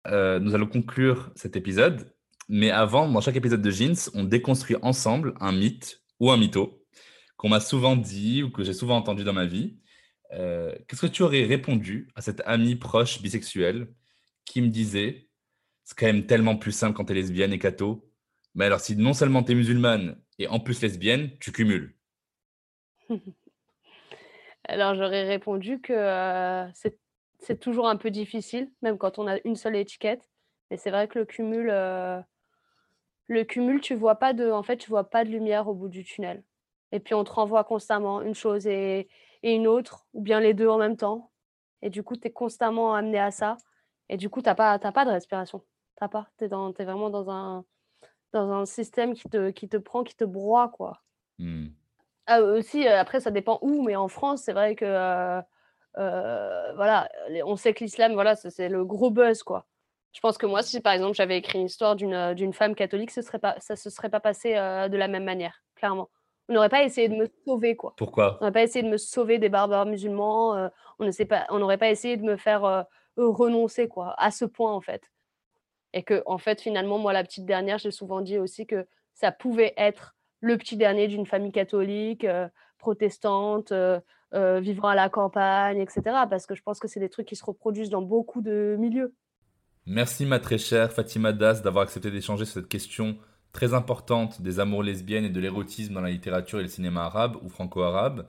Euh, 0.08 0.40
nous 0.40 0.56
allons 0.56 0.68
conclure 0.68 1.32
cet 1.36 1.56
épisode. 1.56 2.14
Mais 2.48 2.70
avant, 2.70 3.10
dans 3.10 3.22
chaque 3.22 3.36
épisode 3.36 3.62
de 3.62 3.72
Jeans, 3.72 4.10
on 4.14 4.24
déconstruit 4.24 4.78
ensemble 4.82 5.34
un 5.40 5.52
mythe 5.52 6.02
ou 6.20 6.32
un 6.32 6.38
mytho 6.38 6.82
qu'on 7.38 7.50
m'a 7.50 7.60
souvent 7.60 7.96
dit 7.96 8.44
ou 8.44 8.52
que 8.52 8.64
j'ai 8.64 8.74
souvent 8.74 8.98
entendu 8.98 9.24
dans 9.24 9.34
ma 9.34 9.46
vie. 9.46 9.78
Euh, 10.34 10.74
qu'est-ce 10.88 11.02
que 11.02 11.08
tu 11.08 11.24
aurais 11.24 11.44
répondu 11.44 12.10
à 12.16 12.22
cet 12.22 12.42
ami 12.46 12.76
proche 12.76 13.22
bisexuel 13.22 13.88
qui 14.46 14.62
me 14.62 14.68
disait 14.68 15.30
c'est 15.84 15.98
quand 15.98 16.08
même 16.08 16.26
tellement 16.26 16.58
plus 16.58 16.72
simple 16.72 16.96
quand 16.96 17.06
tu 17.06 17.12
es 17.12 17.16
lesbienne 17.16 17.54
et 17.54 17.60
catho. 17.60 18.10
Mais 18.56 18.66
alors, 18.66 18.80
si 18.80 18.96
non 18.96 19.14
seulement 19.14 19.44
tu 19.44 19.52
es 19.52 19.56
musulmane 19.56 20.20
et 20.40 20.48
en 20.48 20.60
plus 20.60 20.82
lesbienne, 20.82 21.30
tu 21.40 21.52
cumules. 21.52 21.96
alors, 24.68 24.96
j'aurais 24.96 25.28
répondu 25.28 25.80
que 25.82 25.94
euh, 25.94 26.68
c'est 26.74 26.98
c'est 27.46 27.60
toujours 27.60 27.88
un 27.88 27.96
peu 27.96 28.10
difficile, 28.10 28.72
même 28.82 28.98
quand 28.98 29.20
on 29.20 29.28
a 29.28 29.38
une 29.46 29.56
seule 29.56 29.76
étiquette. 29.76 30.30
Mais 30.72 30.78
c'est 30.78 30.90
vrai 30.90 31.08
que 31.08 31.20
le 31.20 31.26
cumul, 31.26 31.70
euh, 31.70 32.20
le 33.28 33.44
cumul, 33.44 33.82
tu 33.82 33.94
vois 33.94 34.16
pas 34.16 34.34
de, 34.34 34.50
en 34.50 34.64
fait, 34.64 34.78
tu 34.78 34.90
vois 34.90 35.10
pas 35.10 35.24
de 35.24 35.30
lumière 35.30 35.68
au 35.68 35.76
bout 35.76 35.88
du 35.88 36.04
tunnel. 36.04 36.44
Et 36.92 37.00
puis 37.00 37.14
on 37.14 37.24
te 37.24 37.32
renvoie 37.32 37.64
constamment 37.64 38.22
une 38.22 38.34
chose 38.34 38.66
et, 38.66 39.08
une 39.44 39.68
autre, 39.68 40.08
ou 40.14 40.22
bien 40.22 40.40
les 40.40 40.56
deux 40.56 40.68
en 40.68 40.80
même 40.80 40.98
temps. 40.98 41.32
Et 41.84 41.92
du 41.92 42.02
coup, 42.02 42.16
tu 42.16 42.28
es 42.28 42.32
constamment 42.32 42.96
amené 42.96 43.20
à 43.20 43.30
ça. 43.30 43.58
Et 44.10 44.18
du 44.18 44.28
coup, 44.28 44.42
tu 44.42 44.50
n'as 44.50 44.56
pas, 44.56 44.80
pas 44.80 45.06
de 45.06 45.12
respiration. 45.12 45.64
Tu 46.02 46.10
pas. 46.10 46.28
Tu 46.40 46.46
es, 46.46 46.48
es, 46.48 46.86
vraiment 46.86 47.12
dans 47.12 47.30
un, 47.30 47.64
dans 48.34 48.52
un 48.52 48.66
système 48.66 49.14
qui 49.14 49.30
te, 49.30 49.52
qui 49.52 49.70
te 49.70 49.78
prend, 49.78 50.04
qui 50.04 50.16
te 50.16 50.24
broie. 50.24 50.70
quoi. 50.70 51.04
Mmh. 51.38 51.68
Ah, 52.26 52.42
aussi, 52.42 52.88
euh, 52.88 53.00
après, 53.00 53.20
ça 53.20 53.30
dépend 53.30 53.60
où, 53.62 53.84
mais 53.84 53.96
en 53.96 54.08
France, 54.08 54.42
c'est 54.42 54.54
vrai 54.54 54.76
que 54.76 54.86
euh, 54.86 55.42
voilà, 55.96 57.10
on 57.46 57.56
sait 57.56 57.74
que 57.74 57.84
l'islam, 57.84 58.14
voilà, 58.14 58.36
c'est 58.36 58.70
le 58.70 58.86
gros 58.86 59.12
buzz, 59.12 59.44
quoi. 59.44 59.66
Je 60.16 60.22
pense 60.22 60.38
que 60.38 60.46
moi, 60.46 60.64
si 60.64 60.80
par 60.80 60.94
exemple 60.94 61.14
j'avais 61.14 61.38
écrit 61.38 61.60
une 61.60 61.66
histoire 61.66 61.98
d'une 61.98 62.14
euh, 62.14 62.52
femme 62.54 62.74
catholique, 62.74 63.12
ce 63.12 63.22
serait 63.22 63.38
pas, 63.38 63.58
ça 63.60 63.76
se 63.76 63.90
serait 63.90 64.10
pas 64.10 64.22
passé 64.22 64.56
euh, 64.56 64.88
de 64.88 64.96
la 64.96 65.10
même 65.10 65.26
manière, 65.26 65.62
clairement. 65.76 66.10
On 66.48 66.54
n'aurait 66.54 66.70
pas 66.70 66.84
essayé 66.84 67.10
de 67.10 67.16
me 67.16 67.28
sauver, 67.46 67.76
quoi. 67.76 67.96
Pourquoi? 67.98 68.38
On 68.40 68.46
n'aurait 68.46 68.54
pas 68.54 68.64
essayé 68.64 68.82
de 68.82 68.90
me 68.90 68.98
sauver 68.98 69.40
des 69.40 69.50
barbares 69.50 69.86
musulmans. 69.86 70.70
on 71.00 71.06
ne 71.06 71.24
pas, 71.26 71.46
on 71.50 71.60
n'aurait 71.60 71.78
pas 71.78 71.90
essayé 71.90 72.16
de 72.16 72.24
me 72.24 72.38
faire 72.38 72.86
renoncer, 73.18 73.90
quoi, 73.90 74.16
à 74.18 74.32
ce 74.32 74.46
point, 74.46 74.72
en 74.72 74.80
fait. 74.80 75.12
Et 75.92 76.04
que, 76.04 76.22
en 76.28 76.38
fait, 76.38 76.62
finalement, 76.62 76.98
moi, 76.98 77.14
la 77.14 77.24
petite 77.24 77.46
dernière, 77.46 77.80
j'ai 77.80 77.92
souvent 77.92 78.22
dit 78.22 78.38
aussi 78.38 78.68
que 78.68 78.86
ça 79.16 79.32
pouvait 79.32 79.74
être 79.76 80.16
le 80.40 80.58
petit 80.58 80.78
dernier 80.78 81.08
d'une 81.08 81.26
famille 81.26 81.52
catholique, 81.52 82.28
protestante, 82.86 83.72
euh, 83.72 84.00
vivant 84.60 84.90
à 84.90 84.96
la 84.96 85.10
campagne, 85.10 85.80
etc. 85.80 86.02
Parce 86.30 86.46
que 86.46 86.54
je 86.54 86.62
pense 86.62 86.80
que 86.80 86.88
c'est 86.88 87.00
des 87.00 87.10
trucs 87.10 87.28
qui 87.28 87.36
se 87.36 87.44
reproduisent 87.44 87.90
dans 87.90 88.04
beaucoup 88.04 88.42
de 88.42 88.76
milieux. 88.78 89.14
Merci 89.88 90.26
ma 90.26 90.40
très 90.40 90.60
chère 90.60 90.92
Fatima 90.92 91.32
Das 91.32 91.64
d'avoir 91.64 91.84
accepté 91.84 92.12
d'échanger 92.12 92.46
sur 92.46 92.56
cette 92.56 92.68
question 92.68 93.18
très 93.54 93.74
importante 93.74 94.42
des 94.42 94.60
amours 94.60 94.84
lesbiennes 94.84 95.26
et 95.26 95.30
de 95.30 95.40
l'érotisme 95.40 95.94
dans 95.94 96.02
la 96.02 96.12
littérature 96.12 96.60
et 96.60 96.64
le 96.64 96.68
cinéma 96.68 97.06
arabe 97.06 97.38
ou 97.42 97.50
franco-arabe. 97.50 98.28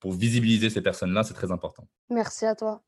Pour 0.00 0.12
visibiliser 0.12 0.68
ces 0.68 0.80
personnes-là, 0.80 1.22
c'est 1.22 1.34
très 1.34 1.52
important. 1.52 1.86
Merci 2.10 2.44
à 2.46 2.56
toi. 2.56 2.82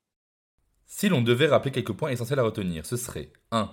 Si 0.87 1.09
l'on 1.09 1.22
devait 1.22 1.46
rappeler 1.46 1.70
quelques 1.70 1.92
points 1.92 2.11
essentiels 2.11 2.40
à 2.40 2.42
retenir, 2.42 2.87
ce 2.87 2.96
serait 2.96 3.31
1. 3.53 3.70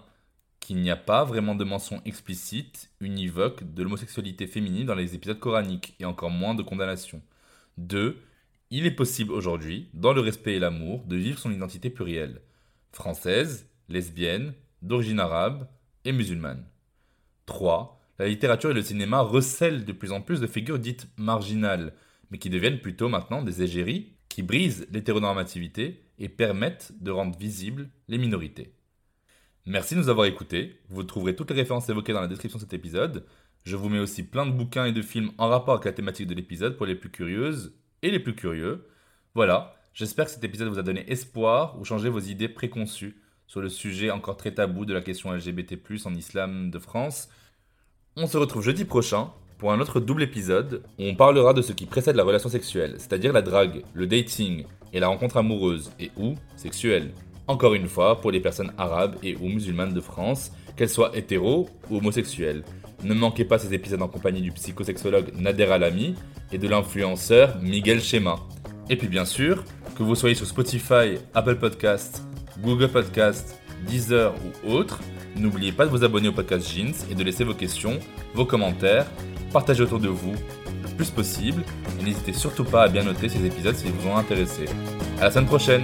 Qu'il 0.60 0.78
n'y 0.82 0.92
a 0.92 0.98
pas 0.98 1.24
vraiment 1.24 1.56
de 1.56 1.64
mention 1.64 2.02
explicite, 2.06 2.92
univoque 3.00 3.64
de 3.74 3.82
l'homosexualité 3.82 4.46
féminine 4.46 4.86
dans 4.86 4.96
les 4.96 5.16
épisodes 5.16 5.40
coraniques 5.40 5.96
et 6.00 6.06
encore 6.06 6.30
moins 6.30 6.54
de 6.54 6.62
condamnation. 6.62 7.22
2 7.78 8.18
il 8.74 8.86
est 8.86 8.92
possible 8.92 9.34
aujourd'hui, 9.34 9.90
dans 9.94 10.14
le 10.14 10.22
respect 10.22 10.56
et 10.56 10.60
l'amour, 10.60 11.04
de 11.06 11.18
vivre 11.18 11.38
son 11.38 11.52
identité 11.52 11.90
plurielle, 11.90 12.42
française, 12.94 13.68
lesbienne, 13.90 14.54
d'origine 14.82 15.20
arabe 15.20 15.68
et 16.06 16.14
musulmane. 16.14 16.66
3. 17.48 18.02
La 18.18 18.30
littérature 18.30 18.72
et 18.72 18.74
le 18.74 18.82
cinéma 18.82 19.20
recèlent 19.20 19.84
de 19.84 19.92
plus 19.92 20.14
en 20.14 20.22
plus 20.22 20.40
de 20.40 20.48
figures 20.48 20.80
dites 20.80 21.10
marginales, 21.18 21.94
mais 22.30 22.38
qui 22.38 22.50
deviennent 22.50 22.80
plutôt 22.80 23.10
maintenant 23.10 23.42
des 23.42 23.62
égéries 23.62 24.14
qui 24.30 24.42
brisent 24.42 24.88
l'hétéronormativité 24.90 26.02
et 26.18 26.30
permettent 26.30 26.94
de 27.02 27.12
rendre 27.12 27.38
visibles 27.38 27.90
les 28.08 28.18
minorités. 28.18 28.74
Merci 29.66 29.96
de 29.96 30.00
nous 30.00 30.10
avoir 30.10 30.28
écoutés. 30.28 30.80
Vous 30.88 31.04
trouverez 31.04 31.36
toutes 31.36 31.52
les 31.52 31.58
références 31.58 31.90
évoquées 31.90 32.14
dans 32.14 32.22
la 32.22 32.28
description 32.28 32.58
de 32.58 32.64
cet 32.64 32.74
épisode. 32.74 33.26
Je 33.64 33.76
vous 33.76 33.90
mets 33.90 34.00
aussi 34.00 34.24
plein 34.24 34.48
de 34.48 34.52
bouquins 34.52 34.86
et 34.86 34.92
de 34.92 35.04
films 35.04 35.32
en 35.38 35.48
rapport 35.48 35.76
avec 35.76 35.86
la 35.86 35.92
thématique 35.94 36.28
de 36.28 36.34
l'épisode 36.34 36.78
pour 36.78 36.88
les 36.88 36.96
plus 36.96 37.12
curieuses 37.12 37.76
et 38.02 38.10
les 38.10 38.20
plus 38.20 38.34
curieux. 38.34 38.88
Voilà, 39.36 39.76
j'espère 39.94 40.26
que 40.26 40.32
cet 40.32 40.44
épisode 40.44 40.70
vous 40.70 40.80
a 40.80 40.84
donné 40.84 41.10
espoir 41.12 41.80
ou 41.80 41.86
changé 41.86 42.10
vos 42.10 42.20
idées 42.20 42.50
préconçues 42.50 43.22
sur 43.46 43.62
le 43.62 43.70
sujet 43.70 44.10
encore 44.10 44.36
très 44.36 44.54
tabou 44.54 44.86
de 44.86 44.94
la 44.94 45.02
question 45.02 45.32
LGBT+ 45.32 45.78
en 46.06 46.16
islam 46.16 46.72
de 46.72 46.80
France. 46.80 47.30
On 48.16 48.26
se 48.26 48.38
retrouve 48.38 48.64
jeudi 48.64 48.84
prochain 48.84 49.30
pour 49.60 49.72
un 49.72 49.80
autre 49.80 50.00
double 50.00 50.24
épisode 50.24 50.82
où 50.98 51.04
on 51.04 51.16
parlera 51.16 51.54
de 51.54 51.62
ce 51.62 51.72
qui 51.72 51.86
précède 51.86 52.16
la 52.16 52.24
relation 52.24 52.50
sexuelle, 52.50 52.96
c'est-à-dire 52.98 53.32
la 53.32 53.44
drague, 53.44 53.84
le 53.94 54.08
dating 54.08 54.66
et 54.92 55.00
la 55.00 55.08
rencontre 55.08 55.38
amoureuse 55.38 55.92
et 56.00 56.10
ou 56.18 56.34
sexuelle. 56.56 57.12
Encore 57.46 57.76
une 57.76 57.88
fois, 57.88 58.22
pour 58.22 58.32
les 58.32 58.40
personnes 58.40 58.74
arabes 58.80 59.18
et 59.22 59.36
ou 59.36 59.50
musulmanes 59.50 59.94
de 59.94 60.02
France, 60.02 60.52
qu'elles 60.76 60.90
soient 60.90 61.16
hétéros 61.16 61.70
ou 61.92 61.98
homosexuelles. 61.98 62.64
Ne 63.04 63.14
manquez 63.14 63.46
pas 63.46 63.58
ces 63.58 63.74
épisodes 63.74 64.02
en 64.02 64.08
compagnie 64.08 64.42
du 64.42 64.52
psychosexologue 64.52 65.32
Nader 65.36 65.66
Alami 65.66 66.16
et 66.52 66.58
de 66.58 66.68
l'influenceur 66.68 67.58
Miguel 67.62 68.02
Schema. 68.02 68.36
Et 68.90 68.96
puis 68.96 69.08
bien 69.08 69.26
sûr, 69.26 69.64
que 69.96 70.04
vous 70.04 70.16
soyez 70.16 70.36
sur 70.36 70.46
Spotify, 70.46 71.18
Apple 71.34 71.56
Podcast, 71.56 72.24
Google 72.62 72.90
Podcast, 72.90 73.60
Deezer 73.88 74.34
ou 74.66 74.72
autre, 74.72 75.00
n'oubliez 75.36 75.72
pas 75.72 75.86
de 75.86 75.92
vous 75.92 76.04
abonner 76.04 76.28
au 76.28 76.34
podcast 76.34 76.72
Jeans 76.72 76.94
et 77.10 77.16
de 77.16 77.24
laisser 77.24 77.44
vos 77.44 77.54
questions, 77.54 78.00
vos 78.34 78.46
commentaires, 78.46 79.08
partager 79.52 79.84
autour 79.84 80.00
de 80.00 80.10
vous. 80.10 80.36
plus 80.98 81.10
possible. 81.10 81.64
Et 82.00 82.04
n'hésitez 82.04 82.34
surtout 82.34 82.64
pas 82.64 82.84
à 82.84 82.88
bien 82.88 83.04
noter 83.04 83.30
ces 83.30 83.44
épisodes 83.46 83.76
s'ils 83.76 83.92
vous 83.92 84.08
ont 84.08 84.18
intéressé. 84.18 84.66
À 85.20 85.26
la 85.26 85.32
semaine 85.32 85.48
prochaine 85.48 85.84